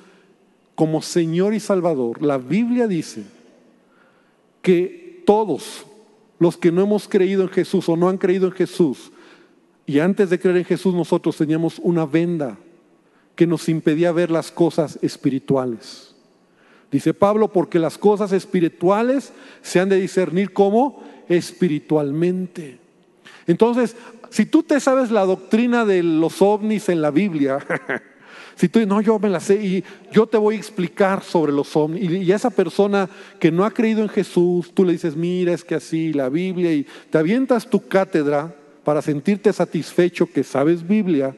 [0.76, 3.24] como Señor y Salvador, la Biblia dice
[4.62, 5.88] que todos
[6.38, 9.12] los que no hemos creído en Jesús o no han creído en Jesús,
[9.88, 12.60] y antes de creer en Jesús nosotros teníamos una venda
[13.36, 16.14] que nos impedía ver las cosas espirituales.
[16.92, 22.78] Dice Pablo, porque las cosas espirituales se han de discernir como espiritualmente.
[23.48, 23.96] Entonces,
[24.30, 27.60] si tú te sabes la doctrina de los ovnis en la Biblia,
[28.56, 31.76] si tú no, yo me la sé y yo te voy a explicar sobre los
[31.76, 35.54] ovnis, y, y esa persona que no ha creído en Jesús, tú le dices, mira,
[35.54, 40.88] es que así la Biblia, y te avientas tu cátedra para sentirte satisfecho que sabes
[40.88, 41.36] Biblia,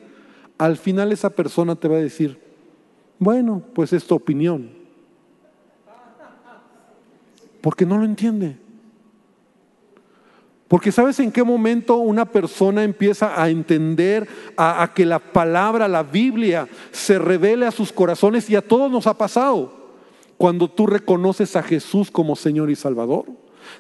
[0.58, 2.40] al final esa persona te va a decir,
[3.20, 4.72] bueno, pues es tu opinión.
[7.62, 8.58] Porque no lo entiende.
[10.68, 16.04] Porque sabes en qué momento una persona empieza a entender, a, que la palabra, la
[16.04, 19.74] Biblia, se revele a sus corazones y a todos nos ha pasado.
[20.38, 23.26] Cuando tú reconoces a Jesús como Señor y Salvador.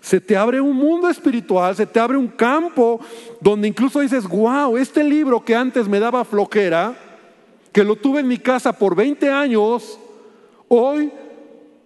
[0.01, 2.99] Se te abre un mundo espiritual, se te abre un campo
[3.41, 6.95] donde incluso dices, wow, este libro que antes me daba flojera,
[7.71, 9.99] que lo tuve en mi casa por 20 años,
[10.67, 11.11] hoy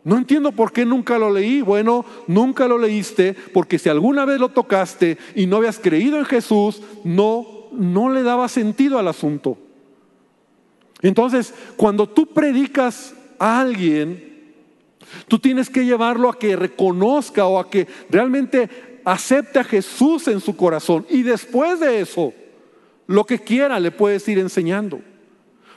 [0.04, 1.62] no entiendo por qué nunca lo leí.
[1.62, 6.26] Bueno, nunca lo leíste porque si alguna vez lo tocaste y no habías creído en
[6.26, 9.58] Jesús, no, no le daba sentido al asunto.
[11.02, 14.29] Entonces, cuando tú predicas a alguien,
[15.28, 18.70] Tú tienes que llevarlo a que reconozca o a que realmente
[19.06, 21.06] acepte a Jesús en su corazón.
[21.10, 22.34] Y después de eso,
[23.08, 25.02] lo que quiera le puedes ir enseñando.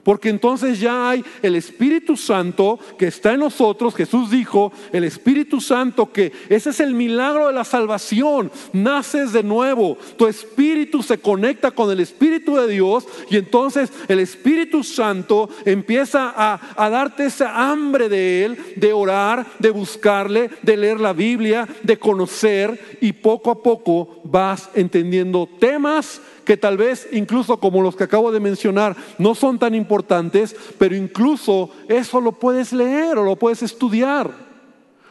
[0.03, 3.95] Porque entonces ya hay el Espíritu Santo que está en nosotros.
[3.95, 8.51] Jesús dijo, el Espíritu Santo que ese es el milagro de la salvación.
[8.73, 9.97] Naces de nuevo.
[10.17, 16.33] Tu espíritu se conecta con el Espíritu de Dios y entonces el Espíritu Santo empieza
[16.37, 21.99] a, darte esa hambre de Él, de orar, de buscarle, de leer la Biblia, de
[21.99, 28.05] conocer y poco a poco vas entendiendo temas que tal vez incluso como los que
[28.05, 33.37] acabo de mencionar no son tan importantes, pero incluso eso lo puedes leer o lo
[33.37, 34.31] puedes estudiar.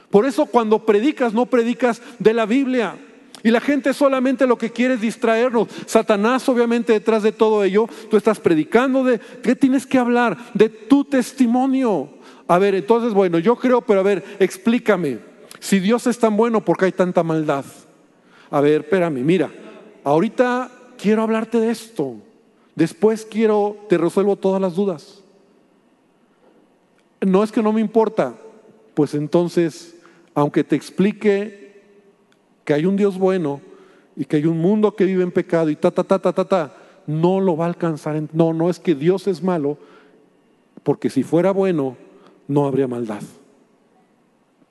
[0.09, 2.95] Por eso cuando predicas no predicas de la Biblia.
[3.43, 5.67] Y la gente solamente lo que quiere es distraernos.
[5.85, 10.69] Satanás obviamente detrás de todo ello, tú estás predicando de qué tienes que hablar, de
[10.69, 12.09] tu testimonio.
[12.47, 15.19] A ver, entonces, bueno, yo creo, pero a ver, explícame.
[15.59, 17.65] Si Dios es tan bueno, ¿por qué hay tanta maldad?
[18.51, 19.49] A ver, espérame, mira,
[20.03, 20.69] ahorita
[21.01, 22.15] quiero hablarte de esto.
[22.75, 25.21] Después quiero, te resuelvo todas las dudas.
[27.19, 28.35] No es que no me importa,
[28.93, 29.95] pues entonces,
[30.33, 31.81] aunque te explique
[32.63, 33.61] que hay un Dios bueno
[34.15, 36.45] y que hay un mundo que vive en pecado y ta, ta, ta, ta, ta,
[36.45, 36.75] ta,
[37.07, 38.21] no lo va a alcanzar.
[38.33, 39.77] No, no es que Dios es malo,
[40.83, 41.97] porque si fuera bueno,
[42.47, 43.21] no habría maldad.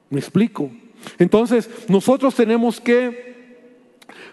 [0.08, 0.70] ¿Me explico?
[1.18, 3.29] Entonces, nosotros tenemos que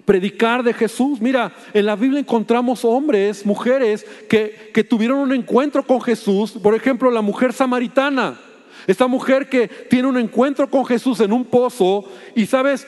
[0.08, 1.20] predicar de Jesús.
[1.20, 6.52] Mira, en la Biblia encontramos hombres, mujeres que, tuvieron un encuentro con Jesús.
[6.52, 8.40] Por ejemplo, la mujer samaritana.
[8.88, 12.88] Esta mujer que tiene un encuentro con Jesús en un pozo y sabes,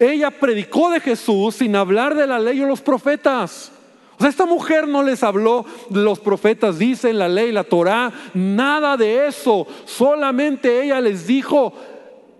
[0.00, 3.70] ella predicó de Jesús sin hablar de la ley o los profetas.
[4.18, 8.12] O sea, esta mujer no les habló de los profetas, dicen la ley, la Torah,
[8.34, 9.68] nada de eso.
[9.84, 11.72] Solamente ella les dijo,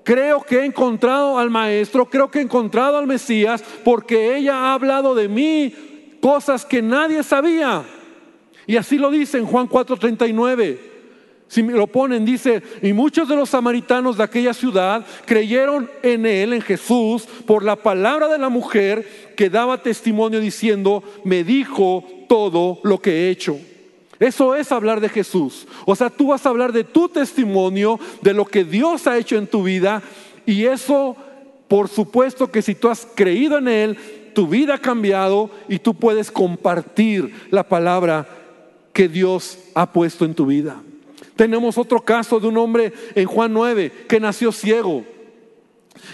[0.06, 4.74] creo que he encontrado al Maestro, creo que he encontrado al Mesías, porque ella ha
[4.74, 5.74] hablado de mí
[6.20, 7.82] cosas que nadie sabía.
[8.68, 10.78] Y así lo dice en Juan 4:39.
[11.48, 16.24] Si me lo ponen, dice, y muchos de los samaritanos de aquella ciudad creyeron en
[16.24, 22.04] él, en Jesús, por la palabra de la mujer que daba testimonio diciendo, me dijo
[22.28, 23.58] todo lo que he hecho.
[24.18, 25.66] Eso es hablar de Jesús.
[25.84, 29.36] O sea, tú vas a hablar de tu testimonio, de lo que Dios ha hecho
[29.36, 30.02] en tu vida.
[30.46, 31.16] Y eso,
[31.68, 33.98] por supuesto que si tú has creído en Él,
[34.34, 38.28] tu vida ha cambiado y tú puedes compartir la palabra
[38.92, 40.82] que Dios ha puesto en tu vida.
[41.36, 45.04] Tenemos otro caso de un hombre en Juan 9 que nació ciego,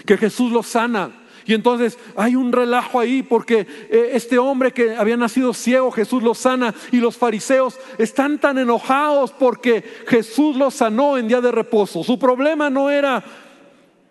[0.05, 1.22] que Jesús lo sana.
[1.45, 6.23] Y entonces hay un relajo ahí porque eh, este hombre que había nacido ciego, Jesús
[6.23, 11.51] lo sana y los fariseos están tan enojados porque Jesús lo sanó en día de
[11.51, 12.03] reposo.
[12.03, 13.23] Su problema no era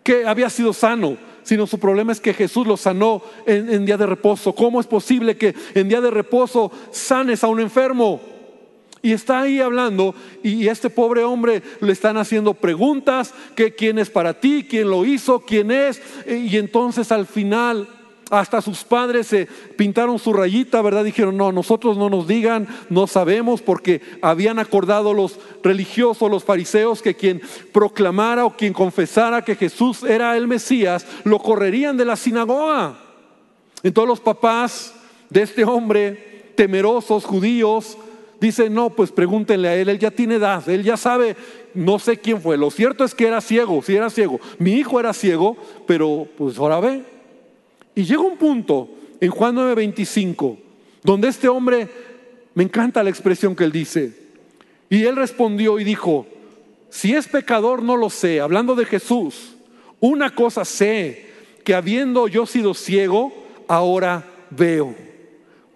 [0.03, 3.97] que había sido sano, sino su problema es que Jesús lo sanó en, en día
[3.97, 4.53] de reposo.
[4.53, 8.32] ¿Cómo es posible que en día de reposo sanes a un enfermo?
[9.05, 14.09] Y está ahí hablando y este pobre hombre le están haciendo preguntas, que quién es
[14.09, 16.01] para ti, quién lo hizo, quién es.
[16.25, 17.85] Y entonces al final
[18.29, 21.03] hasta sus padres se pintaron su rayita, ¿verdad?
[21.03, 27.01] Dijeron, no, nosotros no nos digan, no sabemos, porque habían acordado los religiosos, los fariseos,
[27.01, 27.41] que quien
[27.73, 32.97] proclamara o quien confesara que Jesús era el Mesías, lo correrían de la sinagoga.
[33.83, 34.95] Entonces los papás
[35.29, 37.97] de este hombre, temerosos judíos,
[38.43, 41.37] Dice, no, pues pregúntenle a él, él ya tiene edad, él ya sabe,
[41.73, 42.57] no sé quién fue.
[42.57, 44.37] Lo cierto es que era ciego, sí era ciego.
[44.59, 45.55] Mi hijo era ciego,
[45.87, 47.03] pero pues ahora ve.
[47.95, 48.89] Y llega un punto
[49.21, 50.57] en Juan 9:25,
[51.03, 51.87] donde este hombre,
[52.53, 54.11] me encanta la expresión que él dice,
[54.89, 56.27] y él respondió y dijo,
[56.89, 59.55] si es pecador no lo sé, hablando de Jesús,
[60.01, 61.27] una cosa sé,
[61.63, 63.31] que habiendo yo sido ciego,
[63.69, 65.12] ahora veo.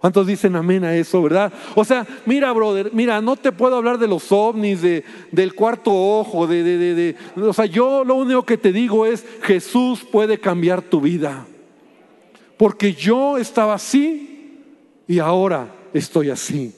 [0.00, 1.52] ¿Cuántos dicen amén a eso, verdad?
[1.74, 5.92] O sea, mira, brother, mira, no te puedo hablar de los ovnis, de, del cuarto
[5.92, 10.04] ojo, de, de, de, de, O sea, yo lo único que te digo es, Jesús
[10.04, 11.46] puede cambiar tu vida.
[12.56, 14.62] Porque yo estaba así
[15.08, 16.72] y ahora estoy así.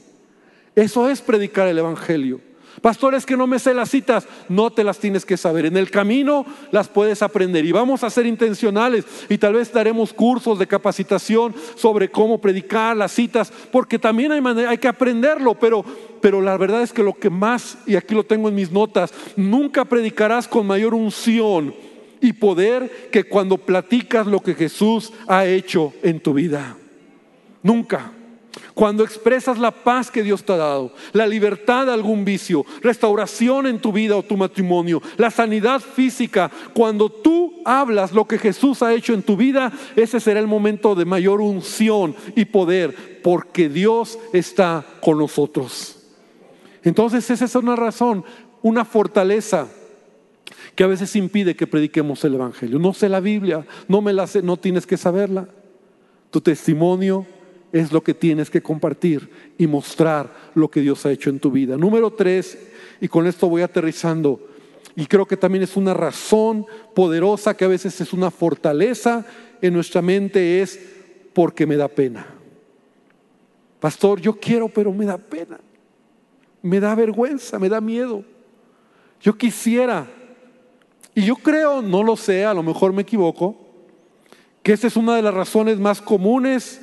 [0.74, 2.40] Eso es predicar el Evangelio.
[2.80, 5.66] Pastores que no me sé las citas, no te las tienes que saber.
[5.66, 10.14] En el camino las puedes aprender y vamos a ser intencionales y tal vez daremos
[10.14, 15.84] cursos de capacitación sobre cómo predicar las citas, porque también hay, hay que aprenderlo, pero,
[16.22, 19.12] pero la verdad es que lo que más, y aquí lo tengo en mis notas,
[19.36, 21.74] nunca predicarás con mayor unción
[22.22, 26.76] y poder que cuando platicas lo que Jesús ha hecho en tu vida.
[27.62, 28.12] Nunca.
[28.74, 33.66] Cuando expresas la paz que Dios te ha dado, la libertad de algún vicio, restauración
[33.66, 38.82] en tu vida o tu matrimonio, la sanidad física, cuando tú hablas lo que Jesús
[38.82, 43.68] ha hecho en tu vida, ese será el momento de mayor unción y poder, porque
[43.68, 45.96] Dios está con nosotros.
[46.82, 48.24] Entonces esa es una razón,
[48.62, 49.68] una fortaleza
[50.74, 52.78] que a veces impide que prediquemos el Evangelio.
[52.78, 55.48] No sé la Biblia, no me la sé, no tienes que saberla.
[56.30, 57.26] Tu testimonio
[57.72, 61.50] es lo que tienes que compartir y mostrar lo que Dios ha hecho en tu
[61.50, 61.76] vida.
[61.76, 62.58] Número tres,
[63.00, 64.40] y con esto voy aterrizando,
[64.96, 69.24] y creo que también es una razón poderosa que a veces es una fortaleza
[69.62, 70.78] en nuestra mente, es
[71.32, 72.26] porque me da pena.
[73.78, 75.58] Pastor, yo quiero, pero me da pena.
[76.60, 78.24] Me da vergüenza, me da miedo.
[79.22, 80.06] Yo quisiera,
[81.14, 83.56] y yo creo, no lo sé, a lo mejor me equivoco,
[84.62, 86.80] que esa es una de las razones más comunes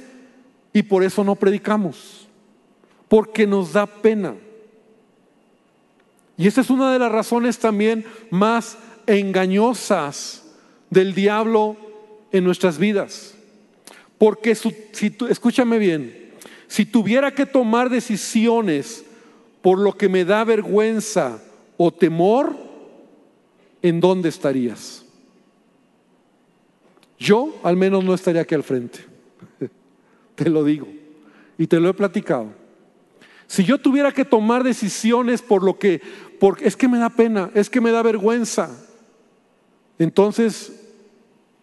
[0.77, 2.27] y por eso no predicamos,
[3.07, 4.35] porque nos da pena.
[6.37, 10.43] Y esa es una de las razones también más engañosas
[10.91, 11.77] del diablo
[12.31, 13.33] en nuestras vidas.
[14.19, 16.33] Porque si escúchame bien,
[16.67, 19.03] si tuviera que tomar decisiones
[19.63, 21.41] por lo que me da vergüenza
[21.77, 22.55] o temor,
[23.81, 25.03] ¿en dónde estarías?
[27.17, 29.06] Yo al menos no estaría aquí al frente
[30.37, 30.87] te lo digo.
[31.57, 32.53] Y te lo he platicado.
[33.47, 36.01] Si yo tuviera que tomar decisiones por lo que,
[36.39, 38.69] porque es que me da pena, es que me da vergüenza,
[39.97, 40.71] entonces,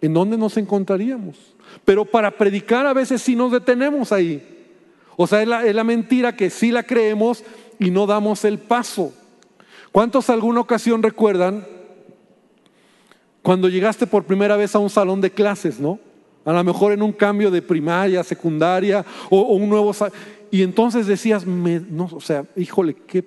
[0.01, 1.37] ¿en dónde nos encontraríamos?
[1.85, 4.43] Pero para predicar a veces sí nos detenemos ahí.
[5.17, 7.45] O sea, es la, es la mentira que sí la creemos
[7.79, 9.15] y no damos el paso.
[9.93, 11.65] ¿Cuántos alguna ocasión recuerdan
[13.43, 16.01] cuando llegaste por primera vez a un salón de clases, no?
[16.45, 19.93] A lo mejor en un cambio de primaria, secundaria o, un nuevo...
[20.51, 23.25] Y entonces decías, no, o sea, híjole, qué,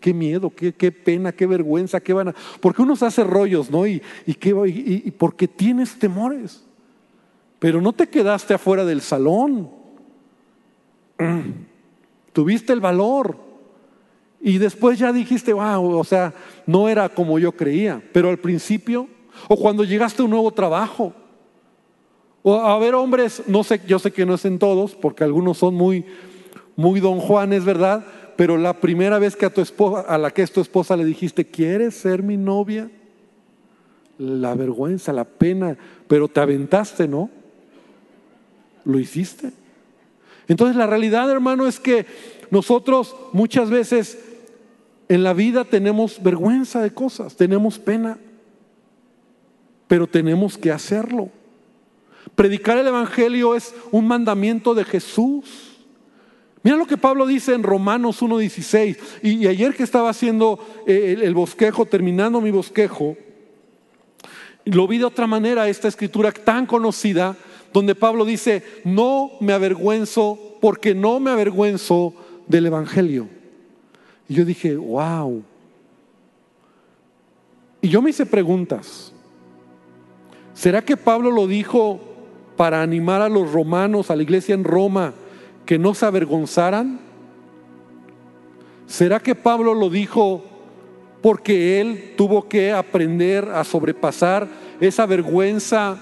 [0.00, 2.34] qué miedo, qué, qué, pena, qué vergüenza, qué van a...
[2.60, 3.86] Porque uno se hace rollos, ¿no?
[3.86, 6.64] Y, y, qué, y, y porque tienes temores.
[7.58, 9.70] Pero no te quedaste afuera del salón.
[12.32, 13.36] Tuviste el valor.
[14.40, 16.32] Y después ya dijiste, wow, o sea,
[16.66, 18.02] no era como yo creía.
[18.12, 19.06] Pero al principio,
[19.48, 21.12] o cuando llegaste a un nuevo trabajo,
[22.44, 25.74] a ver, hombres, no sé, yo sé que no es en todos, porque algunos son
[25.74, 26.04] muy,
[26.76, 28.04] muy don Juanes, ¿verdad?
[28.36, 31.04] Pero la primera vez que a tu esposa, a la que es tu esposa le
[31.04, 32.90] dijiste, ¿quieres ser mi novia?
[34.16, 35.76] La vergüenza, la pena,
[36.08, 37.28] pero te aventaste, ¿no?
[38.84, 39.52] Lo hiciste.
[40.48, 42.06] Entonces la realidad, hermano, es que
[42.50, 44.18] nosotros muchas veces
[45.08, 48.18] en la vida tenemos vergüenza de cosas, tenemos pena,
[49.86, 51.28] pero tenemos que hacerlo.
[52.34, 55.78] Predicar el Evangelio es un mandamiento de Jesús.
[56.62, 58.96] Mira lo que Pablo dice en Romanos 1.16.
[59.22, 63.16] Y, ayer que estaba haciendo eh, el, bosquejo, terminando mi bosquejo,
[64.64, 67.36] lo vi de otra manera, esta escritura tan conocida,
[67.72, 72.14] donde Pablo dice, no me avergüenzo porque no me avergüenzo
[72.46, 73.28] del Evangelio.
[74.28, 75.42] Y yo dije, wow.
[77.80, 79.12] Y yo me hice preguntas.
[80.52, 82.09] ¿Será que Pablo lo dijo
[82.60, 85.14] para animar a los romanos, a la iglesia en Roma,
[85.64, 87.00] que no se avergonzaran?
[88.86, 90.44] ¿Será que Pablo lo dijo
[91.22, 94.46] porque él tuvo que aprender a sobrepasar
[94.78, 95.96] esa vergüenza,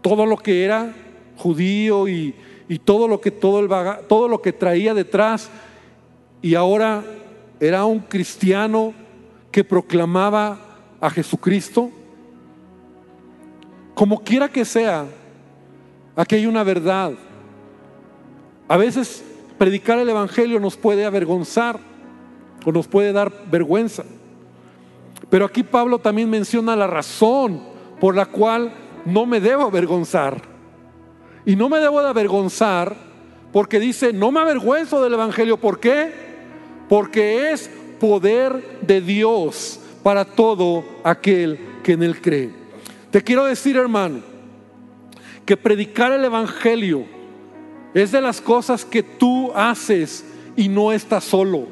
[0.00, 0.94] todo lo que era
[1.36, 2.34] judío y,
[2.82, 3.68] todo lo que todo, el
[4.06, 5.50] todo lo que traía detrás
[6.40, 7.04] y ahora
[7.60, 8.94] era un cristiano
[9.52, 10.58] que proclamaba
[11.02, 11.90] a Jesucristo?
[13.94, 15.17] Como quiera que sea,
[16.18, 17.12] Aquí hay una verdad.
[18.66, 19.24] A veces
[19.56, 21.78] predicar el Evangelio nos puede avergonzar
[22.66, 24.02] o nos puede dar vergüenza.
[25.30, 27.62] Pero aquí Pablo también menciona la razón
[28.00, 28.72] por la cual
[29.04, 30.42] no me debo avergonzar.
[31.46, 32.96] Y no me debo de avergonzar
[33.52, 35.56] porque dice, no me avergüenzo del Evangelio.
[35.56, 36.12] ¿Por qué?
[36.88, 42.50] Porque es poder de Dios para todo aquel que en él cree.
[43.12, 44.37] Te quiero decir, hermano,
[45.48, 47.06] que predicar el Evangelio
[47.94, 50.22] es de las cosas que tú haces
[50.56, 51.64] y no estás solo.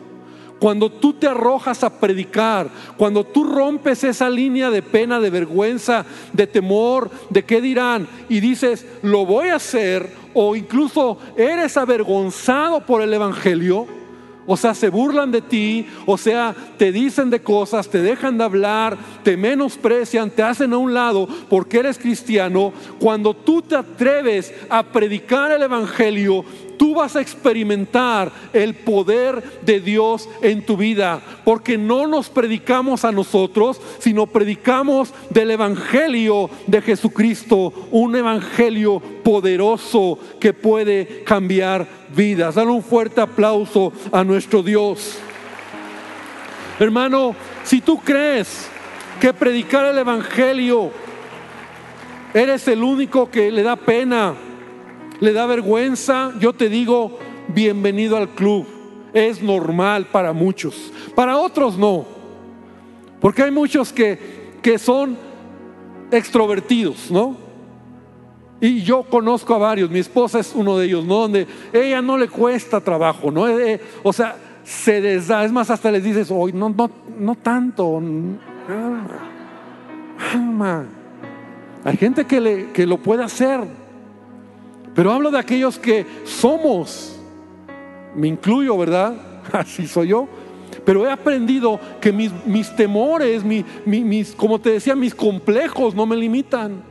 [0.58, 6.06] Cuando tú te arrojas a predicar, cuando tú rompes esa línea de pena, de vergüenza,
[6.32, 12.80] de temor, de qué dirán, y dices, lo voy a hacer, o incluso eres avergonzado
[12.80, 13.86] por el Evangelio,
[14.46, 18.44] o sea, se burlan de ti, o sea, te dicen de cosas, te dejan de
[18.44, 22.72] hablar, te menosprecian, te hacen a un lado porque eres cristiano.
[22.98, 26.44] Cuando tú te atreves a predicar el Evangelio,
[26.76, 33.04] tú vas a experimentar el poder de Dios en tu vida, porque no nos predicamos
[33.04, 42.54] a nosotros, sino predicamos del Evangelio de Jesucristo, un Evangelio poderoso que puede cambiar vidas.
[42.54, 45.18] Dale un fuerte aplauso a nuestro Dios.
[46.78, 48.68] Hermano, si tú crees
[49.20, 50.90] que predicar el Evangelio
[52.34, 54.34] eres el único que le da pena,
[55.20, 58.66] le da vergüenza, yo te digo, bienvenido al club.
[59.12, 62.04] Es normal para muchos, para otros no.
[63.20, 64.18] Porque hay muchos que,
[64.60, 65.16] que son
[66.10, 67.36] extrovertidos, ¿no?
[68.60, 71.20] Y yo conozco a varios, mi esposa es uno de ellos, ¿no?
[71.20, 73.48] Donde ella no le cuesta trabajo, ¿no?
[73.48, 77.34] Eh, eh, o sea, se desda, es más, hasta les dices, hoy no, no, no
[77.36, 78.02] tanto.
[81.84, 83.60] Hay gente que, le, que lo puede hacer,
[84.96, 87.14] pero hablo de aquellos que somos,
[88.14, 89.14] me incluyo, ¿verdad?
[89.52, 90.26] Así soy yo.
[90.86, 96.16] Pero he aprendido que mis, mis temores, mis, como te decía, mis complejos no me
[96.16, 96.82] limitan.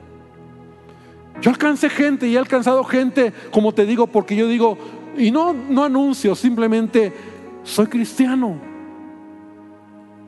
[1.42, 4.78] Yo alcancé gente y he alcanzado gente, como te digo, porque yo digo,
[5.18, 7.12] y no, no anuncio, simplemente
[7.64, 8.60] soy cristiano.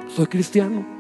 [0.08, 0.97] Soy cristiano.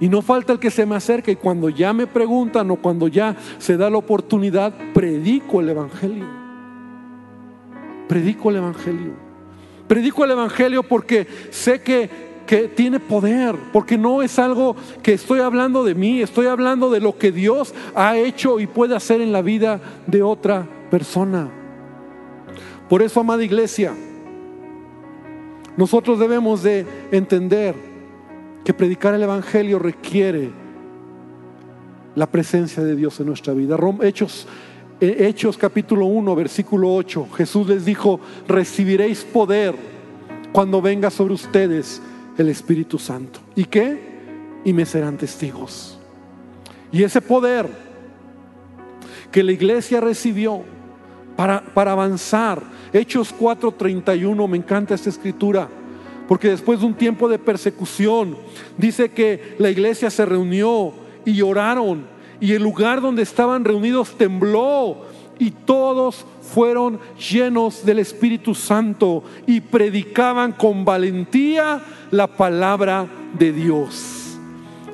[0.00, 3.06] Y no falta el que se me acerque y cuando ya me preguntan o cuando
[3.06, 6.26] ya se da la oportunidad, predico el Evangelio.
[8.08, 9.12] Predico el Evangelio.
[9.86, 14.74] Predico el Evangelio porque sé que que tiene poder, porque no es algo
[15.04, 18.96] que estoy hablando de mí, estoy hablando de lo que Dios ha hecho y puede
[18.96, 21.48] hacer en la vida de otra persona.
[22.88, 23.94] Por eso, amada iglesia,
[25.76, 27.76] nosotros debemos de entender
[28.64, 30.50] que predicar el Evangelio requiere
[32.14, 33.76] la presencia de Dios en nuestra vida.
[34.02, 34.46] Hechos,
[35.00, 39.74] eh, Hechos capítulo 1, versículo 8, Jesús les dijo, recibiréis poder
[40.52, 42.02] cuando venga sobre ustedes
[42.36, 43.40] el Espíritu Santo.
[43.54, 43.98] ¿Y qué?
[44.64, 45.98] Y me serán testigos.
[46.92, 47.68] Y ese poder
[49.30, 50.62] que la iglesia recibió
[51.36, 55.68] para, para avanzar, Hechos 4:31, me encanta esta escritura,
[56.30, 58.36] porque después de un tiempo de persecución,
[58.78, 60.92] dice que la iglesia se reunió
[61.24, 62.06] y oraron,
[62.38, 64.98] y el lugar donde estaban reunidos tembló,
[65.40, 74.38] y todos fueron llenos del Espíritu Santo y predicaban con valentía la palabra de Dios.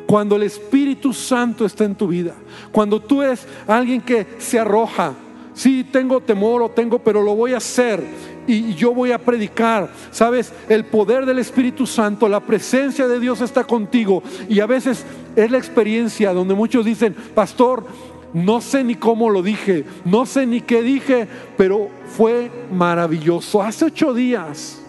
[0.07, 2.32] Cuando el Espíritu Santo está en tu vida,
[2.72, 5.12] cuando tú eres alguien que se arroja,
[5.53, 8.03] sí tengo temor o tengo, pero lo voy a hacer
[8.47, 9.91] y yo voy a predicar.
[10.11, 14.23] Sabes, el poder del Espíritu Santo, la presencia de Dios está contigo.
[14.49, 17.87] Y a veces es la experiencia donde muchos dicen, pastor,
[18.33, 21.27] no sé ni cómo lo dije, no sé ni qué dije,
[21.57, 23.63] pero fue maravilloso.
[23.63, 24.83] Hace ocho días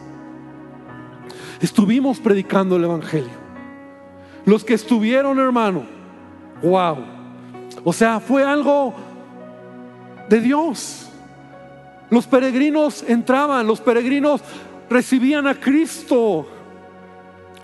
[1.62, 3.47] estuvimos predicando el Evangelio.
[4.45, 5.86] Los que estuvieron, hermano,
[6.62, 6.97] wow.
[7.84, 8.93] O sea, fue algo
[10.30, 11.07] de Dios.
[12.10, 14.41] Los peregrinos entraban, los peregrinos
[14.89, 16.47] recibían a Cristo.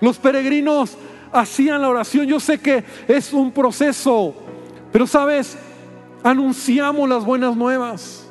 [0.02, 0.98] Los peregrinos
[1.32, 2.26] hacían la oración.
[2.26, 4.36] Yo sé que es un proceso,
[4.91, 5.58] pero sabes,
[6.24, 8.28] anunciamos las buenas nuevas.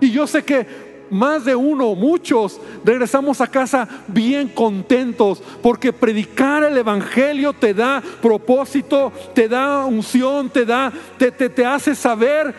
[0.00, 6.62] Y yo sé que más de uno, muchos, regresamos a casa bien contentos porque predicar
[6.62, 12.54] el Evangelio te da propósito, te da unción, te da, te, te, hace saber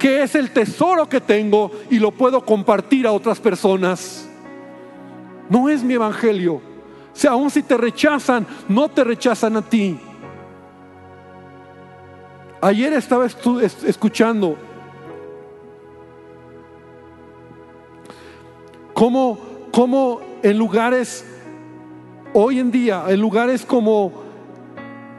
[0.00, 4.26] que es el tesoro que tengo y lo puedo compartir a otras personas.
[5.50, 6.54] No es mi Evangelio.
[6.54, 6.62] O
[7.12, 10.00] sea, aun si te rechazan, no te rechazan a ti.
[12.62, 14.56] Ayer estaba escuchando
[18.94, 19.38] Cómo,
[19.70, 21.24] cómo en lugares,
[22.32, 24.12] hoy en día, en lugares como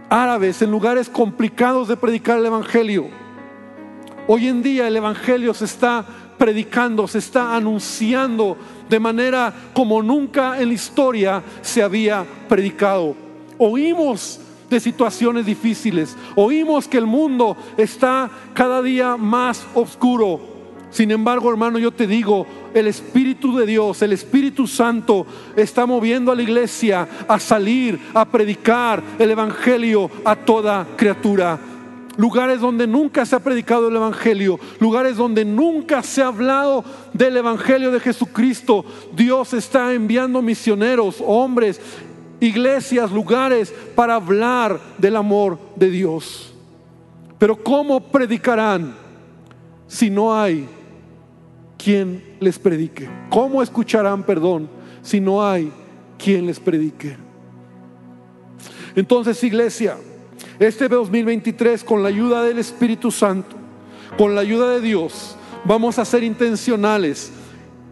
[0.10, 3.21] árabes, en lugares complicados de predicar el Evangelio,
[4.28, 6.06] hoy en día el Evangelio se está
[6.38, 8.58] predicando, se está anunciando
[8.90, 13.16] de manera como nunca en la historia se había predicado.
[13.58, 20.52] Oímos de situaciones difíciles, oímos que el mundo está cada día más oscuro,
[20.92, 26.34] sin embargo, hermano, yo te digo, el Espíritu de Dios, el Espíritu Santo está moviendo
[26.34, 31.58] a la iglesia a salir, a predicar el Evangelio a toda criatura.
[32.22, 37.36] Lugares donde nunca se ha predicado el Evangelio, lugares donde nunca se ha hablado del
[37.36, 38.86] Evangelio de Jesucristo.
[39.16, 41.82] Dios está enviando misioneros, hombres,
[42.40, 46.54] iglesias, lugares para hablar del amor de Dios.
[47.40, 48.94] Pero ¿cómo predicarán
[49.88, 50.68] si no hay
[51.84, 53.10] quien les predique.
[53.30, 54.70] ¿Cómo escucharán, perdón,
[55.02, 55.72] si no hay
[56.18, 57.18] quien les predique?
[58.96, 59.98] Entonces, iglesia,
[60.60, 63.56] este 2023, con la ayuda del Espíritu Santo,
[64.18, 65.36] con la ayuda de Dios,
[65.66, 67.32] vamos a ser intencionales.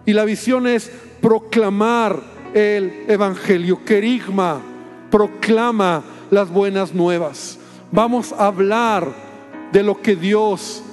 [0.05, 0.91] Y la visión es
[1.21, 2.21] proclamar
[2.53, 3.83] el Evangelio.
[3.85, 4.61] Querigma
[5.09, 7.57] proclama las buenas nuevas.
[7.91, 9.07] Vamos a hablar
[9.71, 10.83] de lo que Dios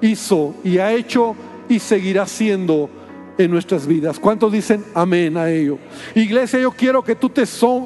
[0.00, 1.34] hizo y ha hecho
[1.68, 2.90] y seguirá haciendo
[3.38, 4.18] en nuestras vidas.
[4.18, 5.78] ¿Cuántos dicen amén a ello?
[6.14, 7.44] Iglesia, yo quiero que tú te,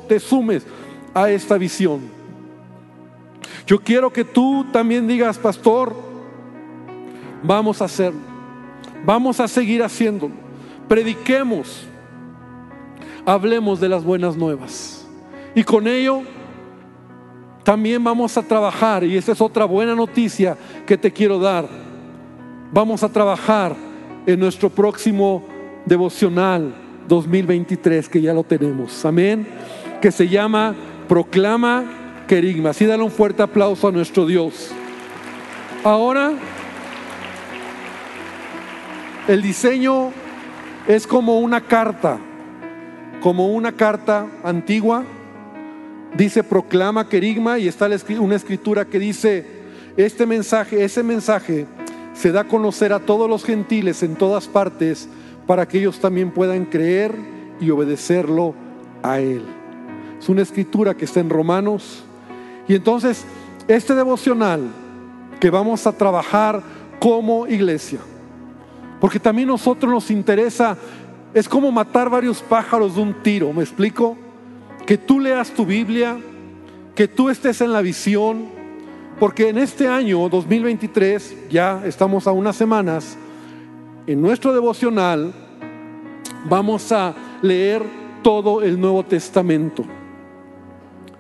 [0.09, 0.67] te sumes
[1.13, 2.14] a esta visión.
[3.67, 5.95] Yo quiero que tú también digas, pastor,
[7.43, 8.21] vamos a hacerlo.
[9.05, 10.35] Vamos a seguir haciéndolo.
[10.89, 11.87] Prediquemos.
[13.25, 15.07] Hablemos de las buenas nuevas.
[15.55, 16.23] Y con ello
[17.63, 20.57] también vamos a trabajar, y esa es otra buena noticia
[20.87, 21.67] que te quiero dar.
[22.71, 23.75] Vamos a trabajar
[24.27, 25.43] en nuestro próximo
[25.87, 26.75] devocional
[27.09, 29.03] 2023, que ya lo tenemos.
[29.07, 29.47] Amén.
[30.03, 30.75] Que se llama
[31.09, 32.04] Proclama
[32.35, 32.71] Querigma.
[32.71, 34.73] Así dale un fuerte aplauso a nuestro Dios.
[35.85, 36.33] Ahora,
[39.29, 40.11] el diseño
[40.89, 42.19] es como una carta,
[43.21, 45.05] como una carta antigua.
[46.17, 49.47] Dice proclama querigma y está una escritura que dice,
[49.97, 51.67] este mensaje, ese mensaje
[52.15, 55.09] se da a conocer a todos los gentiles en todas partes
[55.47, 57.15] para que ellos también puedan creer
[57.61, 58.57] y obedecerlo
[59.05, 59.45] a Él.
[60.19, 62.03] Es una escritura que está en Romanos.
[62.69, 63.25] Y entonces,
[63.69, 64.69] este devocional
[65.41, 66.63] que vamos a trabajar
[66.99, 68.01] como iglesia,
[69.01, 70.77] porque también a nosotros nos interesa,
[71.35, 74.17] es como matar varios pájaros de un tiro, ¿me explico?
[74.87, 76.17] Que tú leas tu Biblia,
[76.95, 78.47] que tú estés en la visión,
[79.19, 83.17] porque en este año 2023, ya estamos a unas semanas,
[84.07, 85.33] en nuestro devocional
[86.49, 87.83] vamos a leer
[88.23, 89.85] todo el Nuevo Testamento.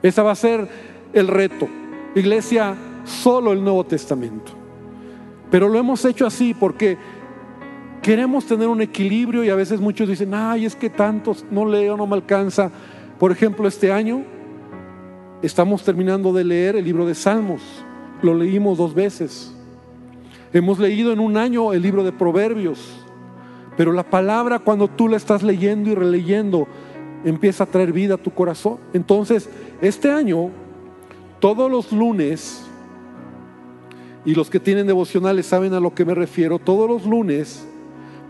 [0.02, 0.68] Ese va a ser
[1.14, 1.68] el reto.
[2.14, 4.52] Iglesia, solo el Nuevo Testamento.
[5.50, 6.98] Pero lo hemos hecho así porque
[8.02, 11.96] queremos tener un equilibrio y a veces muchos dicen, ay, es que tantos no leo,
[11.96, 12.70] no me alcanza.
[13.18, 14.22] Por ejemplo, este año
[15.42, 17.62] estamos terminando de leer el libro de Salmos.
[18.22, 19.54] Lo leímos dos veces.
[20.52, 23.04] Hemos leído en un año el libro de Proverbios.
[23.76, 26.68] Pero la palabra cuando tú la estás leyendo y releyendo
[27.24, 28.78] empieza a traer vida a tu corazón.
[28.92, 29.48] Entonces,
[29.80, 30.50] este año,
[31.44, 32.64] todos los lunes,
[34.24, 37.66] y los que tienen devocionales saben a lo que me refiero, todos los lunes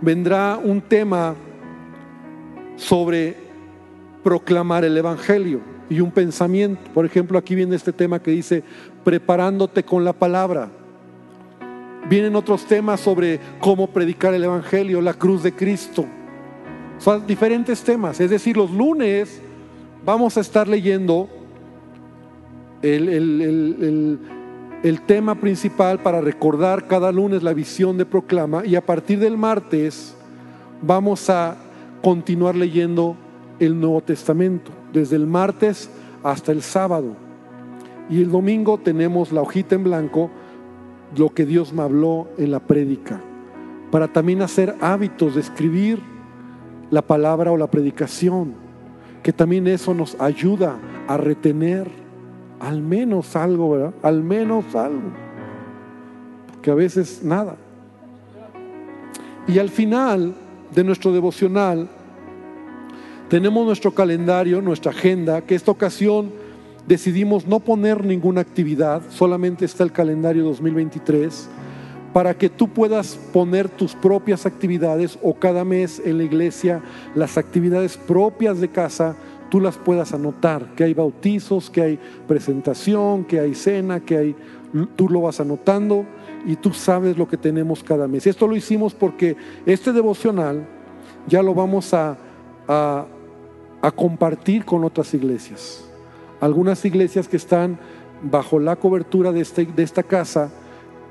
[0.01, 1.37] vendrá un tema
[2.75, 3.37] sobre
[4.25, 6.91] proclamar el Evangelio y un pensamiento.
[6.93, 8.65] Por ejemplo, aquí viene este tema que dice,
[9.05, 10.69] preparándote con la palabra.
[12.11, 16.05] Vienen otros temas sobre cómo predicar el Evangelio, la cruz de Cristo.
[16.99, 18.19] Son diferentes temas.
[18.19, 19.41] Es decir, los lunes
[20.05, 21.44] vamos a estar leyendo
[22.85, 24.19] el,
[24.83, 29.39] el, tema principal para recordar cada lunes la visión de Proclama y a partir del
[29.39, 30.15] martes
[30.83, 31.57] vamos a
[32.03, 33.17] continuar leyendo
[33.59, 35.89] el Nuevo Testamento, desde el martes
[36.23, 37.17] hasta el sábado.
[38.11, 40.31] Y el domingo tenemos la hojita en blanco
[41.17, 43.21] lo que Dios me habló en la prédica,
[43.91, 46.01] para también hacer hábitos de escribir
[46.91, 48.55] la palabra o la predicación,
[49.23, 50.77] que también eso nos ayuda
[51.09, 52.04] a retener
[52.61, 53.95] al menos algo, ¿verdad?
[54.03, 55.13] Al menos algo,
[56.63, 57.57] que a veces nada.
[59.47, 60.35] Y al final
[60.75, 61.89] de nuestro devocional
[63.29, 66.31] tenemos nuestro calendario, nuestra agenda, que esta ocasión
[66.87, 71.49] decidimos no poner ninguna actividad, solamente está el calendario 2023,
[72.13, 76.81] para que tú puedas poner tus propias actividades o cada mes en la iglesia
[77.15, 79.17] las actividades propias de casa,
[79.55, 84.37] tú las puedas anotar, que hay bautizos, que hay presentación, que hay cena, que hay,
[84.97, 86.05] tú lo vas anotando
[86.45, 88.27] y tú sabes lo que tenemos cada mes.
[88.27, 90.67] Esto lo hicimos porque este devocional
[91.29, 92.17] ya lo vamos a,
[93.95, 95.89] compartir con otras iglesias.
[96.41, 97.79] Algunas iglesias que están
[98.23, 100.51] bajo la cobertura de, este, de esta casa,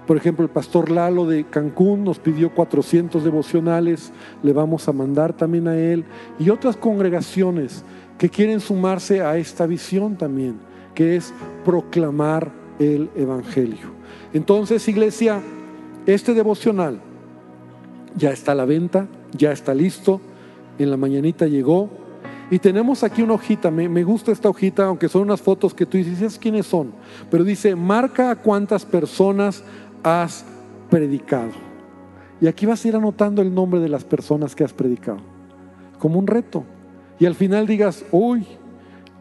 [0.05, 5.31] por ejemplo, el pastor Lalo de Cancún nos pidió 400 devocionales, le vamos a mandar
[5.31, 6.03] también a él,
[6.39, 7.85] y otras congregaciones
[8.17, 10.59] que quieren sumarse a esta visión también,
[10.93, 11.33] que es
[11.65, 13.91] proclamar el Evangelio.
[14.33, 15.41] Entonces, iglesia,
[16.05, 16.99] este devocional
[18.15, 20.21] ya está a la venta, ya está listo,
[20.79, 21.89] en la mañanita llegó,
[22.53, 25.97] y tenemos aquí una hojita, me, gusta esta hojita, aunque son unas fotos que tú
[25.97, 26.91] dices, quiénes son?
[27.31, 29.63] Pero dice, marca a cuántas personas
[30.03, 30.45] has
[30.89, 31.51] predicado.
[32.39, 35.19] Y aquí vas a ir anotando el nombre de las personas que has predicado,
[35.97, 36.63] como un reto.
[37.19, 38.45] Y al final digas, uy,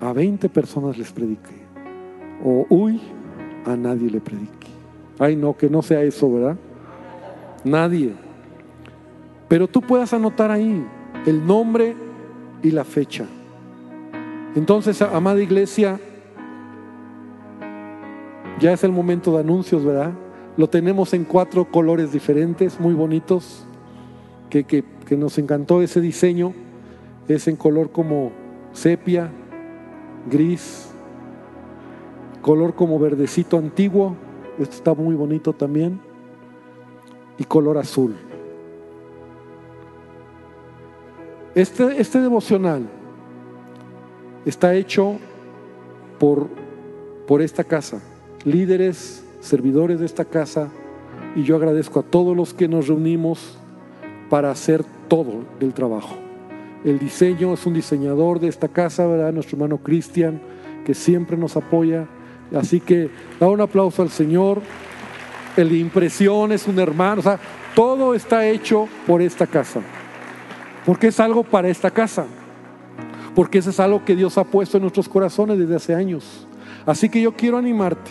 [0.00, 1.62] a 20 personas les prediqué.
[2.44, 3.00] O uy,
[3.64, 4.68] a nadie le prediqué.
[5.18, 6.56] Ay, no, que no sea eso, ¿verdad?
[7.64, 8.12] Nadie.
[9.48, 10.84] Pero tú puedas anotar ahí
[11.26, 11.94] el nombre
[12.62, 13.26] y la fecha.
[14.54, 15.98] Entonces, amada iglesia,
[18.60, 20.12] ya es el momento de anuncios, ¿verdad?
[20.56, 23.66] Lo tenemos en cuatro colores diferentes, muy bonitos,
[24.50, 24.84] que, que,
[25.16, 26.52] nos encantó ese diseño.
[27.28, 28.32] Es en color como
[28.72, 29.30] sepia,
[30.30, 30.92] gris,
[32.40, 34.16] color como verdecito antiguo,
[34.58, 36.00] esto está muy bonito también,
[37.38, 38.14] y color azul.
[41.54, 42.88] Este, este devocional
[44.44, 45.18] está hecho
[46.18, 46.48] por,
[47.26, 48.00] por esta casa,
[48.44, 50.70] líderes, servidores de esta casa,
[51.36, 53.58] y yo agradezco a todos los que nos reunimos
[54.28, 56.16] para hacer todo el trabajo.
[56.84, 59.32] El diseño es un diseñador de esta casa, ¿verdad?
[59.32, 60.40] Nuestro hermano Cristian,
[60.84, 62.06] que siempre nos apoya.
[62.54, 63.08] Así que
[63.38, 64.60] da un aplauso al Señor.
[65.56, 67.20] El de impresión es un hermano.
[67.20, 67.38] O sea,
[67.76, 69.80] todo está hecho por esta casa.
[70.84, 72.26] Porque es algo para esta casa.
[73.34, 76.48] Porque eso es algo que Dios ha puesto en nuestros corazones desde hace años.
[76.84, 78.10] Así que yo quiero animarte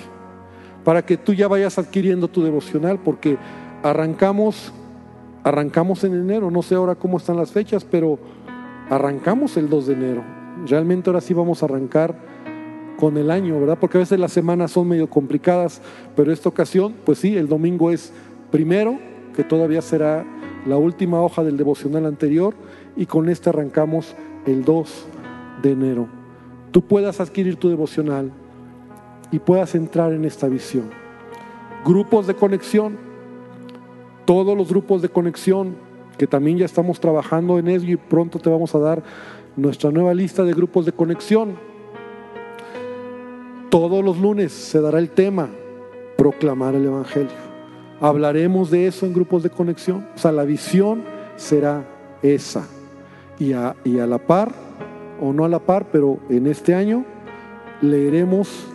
[0.85, 3.37] para que tú ya vayas adquiriendo tu devocional porque
[3.83, 4.73] arrancamos
[5.43, 8.19] arrancamos en enero, no sé ahora cómo están las fechas, pero
[8.91, 10.23] arrancamos el 2 de enero.
[10.67, 12.13] Realmente ahora sí vamos a arrancar
[12.97, 13.77] con el año, ¿verdad?
[13.79, 15.81] Porque a veces las semanas son medio complicadas,
[16.13, 18.11] pero esta ocasión, pues sí, el domingo es
[18.51, 18.99] primero,
[19.33, 20.25] que todavía será
[20.67, 22.53] la última hoja del devocional anterior,
[22.97, 24.13] y con este arrancamos
[24.45, 25.05] el 2
[25.63, 26.07] de enero.
[26.71, 28.29] Tú puedas adquirir tu devocional
[29.31, 30.89] y puedas entrar en esta visión.
[31.85, 32.97] Grupos de conexión,
[34.25, 35.75] todos los grupos de conexión,
[36.21, 39.01] que también ya estamos trabajando en ello y pronto te vamos a dar
[39.55, 41.55] nuestra nueva lista de grupos de conexión.
[43.71, 45.49] Todos los lunes se dará el tema,
[46.19, 47.31] proclamar el Evangelio.
[47.99, 50.05] Hablaremos de eso en grupos de conexión.
[50.13, 51.03] O sea, la visión
[51.37, 51.89] será
[52.21, 52.67] esa.
[53.39, 54.51] Y a, y a la par,
[55.19, 57.03] o no a la par, pero en este año
[57.81, 58.67] leeremos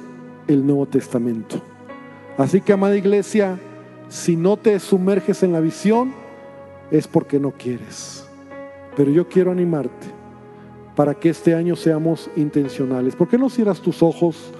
[0.49, 1.63] el Nuevo Testamento.
[2.39, 3.57] Así que, amada iglesia,
[4.09, 6.26] si no te sumerges en la visión,
[6.91, 8.27] es porque no quieres.
[8.97, 10.07] Pero yo quiero animarte
[10.95, 13.15] para que este año seamos intencionales.
[13.15, 14.53] ¿Por qué no cierras tus ojos?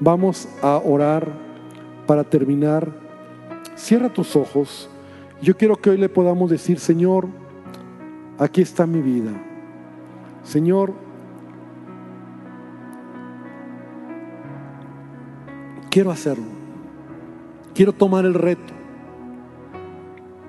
[0.00, 1.30] Vamos a orar
[2.06, 2.92] para terminar.
[3.76, 4.88] Cierra tus ojos.
[5.40, 7.28] Yo quiero que hoy le podamos decir, Señor,
[8.38, 9.30] aquí está mi vida.
[10.42, 10.92] Señor,
[15.90, 16.44] quiero hacerlo.
[17.72, 18.83] Quiero tomar el reto.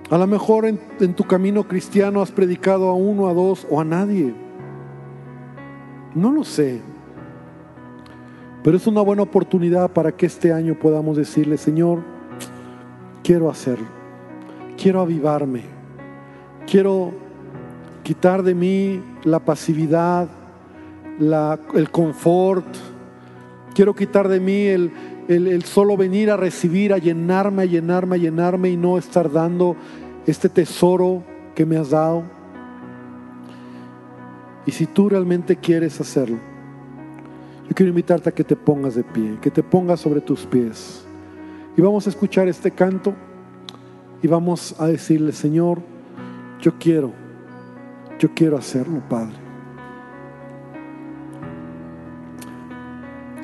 [0.10, 0.78] A lo mejor en,
[1.16, 4.34] tu camino cristiano has predicado a uno, a dos o a nadie.
[6.14, 6.80] No lo sé.
[8.64, 12.04] Pero es una buena oportunidad para que este año podamos decirle, Señor,
[13.24, 13.88] quiero hacerlo.
[14.78, 15.64] Quiero avivarme.
[16.68, 17.12] Quiero
[18.04, 20.28] quitar de mí la pasividad,
[21.20, 22.66] el confort.
[23.74, 24.92] Quiero quitar de mí el,
[25.28, 29.76] el, solo venir a recibir, a llenarme, a llenarme, a llenarme y no estar dando
[30.26, 31.24] este tesoro
[31.54, 32.24] que me has dado.
[34.66, 36.38] Y si tú realmente quieres hacerlo,
[37.68, 41.06] yo quiero invitarte a que te pongas de pie, que te pongas sobre tus pies.
[41.78, 43.14] Y vamos a escuchar este canto
[44.22, 45.82] y vamos a decirle, Señor,
[46.62, 47.12] yo quiero,
[48.20, 49.36] yo quiero hacerlo, Padre.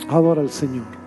[0.09, 1.00] Adora al Señor.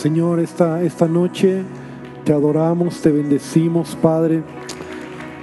[0.00, 1.62] Señor, esta, esta noche
[2.24, 4.42] te adoramos, te bendecimos, Padre.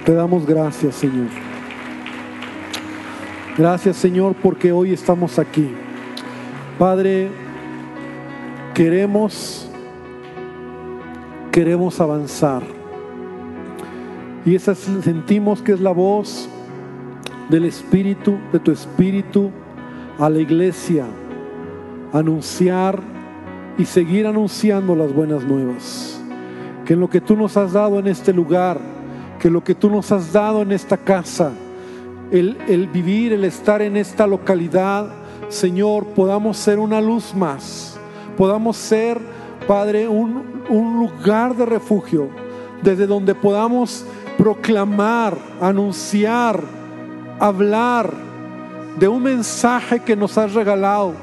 [0.04, 1.47] Te damos gracias, Señor.
[3.58, 5.68] Gracias, Señor, porque hoy estamos aquí.
[6.78, 7.28] Padre,
[8.72, 9.68] queremos
[11.50, 12.62] queremos avanzar.
[14.46, 16.48] Y esa sentimos que es la voz
[17.48, 19.50] del Espíritu, de tu Espíritu,
[20.20, 21.04] a la iglesia,
[22.12, 23.00] anunciar
[23.76, 26.22] y seguir anunciando las buenas nuevas.
[26.84, 28.78] Que en lo que tú nos has dado en este lugar,
[29.40, 31.50] que lo que tú nos has dado en esta casa,
[32.30, 35.08] el, vivir, el estar en esta localidad,
[35.48, 37.98] Señor, podamos ser una luz más,
[38.36, 39.18] podamos ser,
[39.66, 42.28] Padre, un, un lugar de refugio,
[42.82, 44.04] desde donde podamos
[44.36, 46.62] proclamar, anunciar,
[47.38, 48.12] hablar
[48.98, 51.14] de un mensaje que nos has regalado,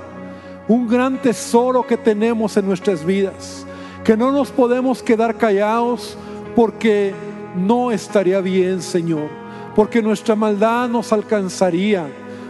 [0.67, 3.65] un gran tesoro que tenemos en nuestras vidas,
[4.03, 6.17] que no nos podemos quedar callados
[6.55, 7.13] porque
[7.55, 9.44] no estaría bien, Señor,
[9.75, 12.07] porque nuestra maldad nos alcanzaría,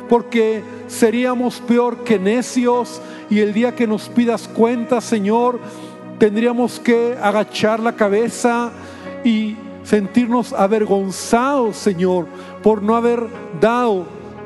[0.08, 5.60] porque seríamos peor que necios y el día que nos pidas cuenta, Señor,
[6.20, 8.72] tendríamos que agachar la cabeza
[9.24, 12.28] y sentirnos avergonzados, Señor,
[12.62, 13.28] por no haber
[13.60, 14.06] dado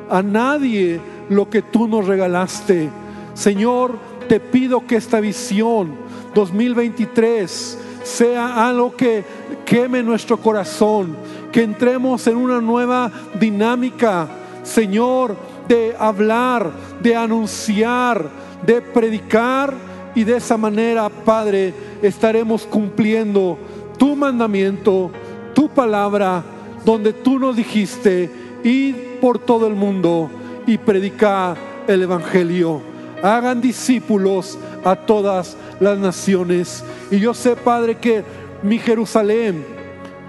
[0.09, 0.99] a nadie
[1.29, 2.89] lo que tú nos regalaste.
[3.33, 5.95] Señor, te pido que esta visión
[6.33, 9.23] 2023 sea algo que
[9.65, 11.15] queme nuestro corazón,
[11.51, 14.27] que entremos en una nueva dinámica,
[14.63, 15.35] Señor,
[15.67, 16.71] de hablar,
[17.01, 18.29] de anunciar,
[18.65, 19.73] de predicar
[20.15, 23.57] y de esa manera, Padre, estaremos cumpliendo
[23.97, 25.11] tu mandamiento,
[25.53, 26.43] tu palabra,
[26.83, 28.29] donde tú nos dijiste,
[28.63, 30.29] id por todo el mundo
[30.65, 32.81] y predicar el Evangelio.
[33.21, 36.83] Hagan discípulos a todas las naciones.
[37.11, 38.23] Y yo sé, Padre, que
[38.63, 39.65] mi Jerusalén,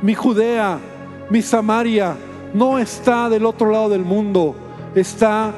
[0.02, 0.78] mi Judea,
[1.30, 2.16] mi Samaria,
[2.52, 4.54] no está del otro lado del mundo,
[4.94, 5.54] está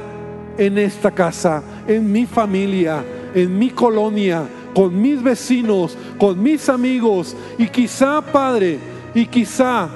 [0.59, 3.03] en esta casa, en mi familia,
[3.35, 4.45] en mi colonia,
[4.75, 7.35] con mis vecinos, con mis amigos.
[7.59, 8.79] Y quizá, Padre,
[9.15, 9.89] y quizá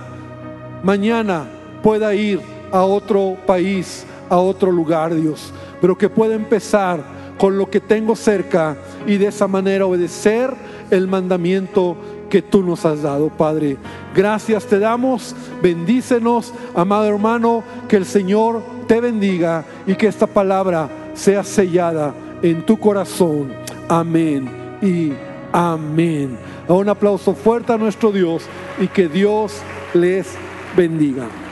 [0.82, 1.44] mañana
[1.82, 2.40] pueda ir
[2.72, 7.04] a otro país, a otro lugar, Dios, pero que pueda empezar
[7.38, 10.54] con lo que tengo cerca y de esa manera obedecer
[10.90, 11.96] el mandamiento
[12.28, 13.76] que tú nos has dado, Padre.
[14.14, 20.88] Gracias te damos, bendícenos, amado hermano, que el Señor te bendiga y que esta palabra
[21.14, 23.52] sea sellada en tu corazón.
[23.88, 24.48] Amén
[24.82, 25.12] y
[25.52, 26.38] amén.
[26.68, 28.44] Un aplauso fuerte a nuestro Dios
[28.78, 29.60] y que Dios
[29.94, 30.34] les
[30.76, 31.45] bendiga.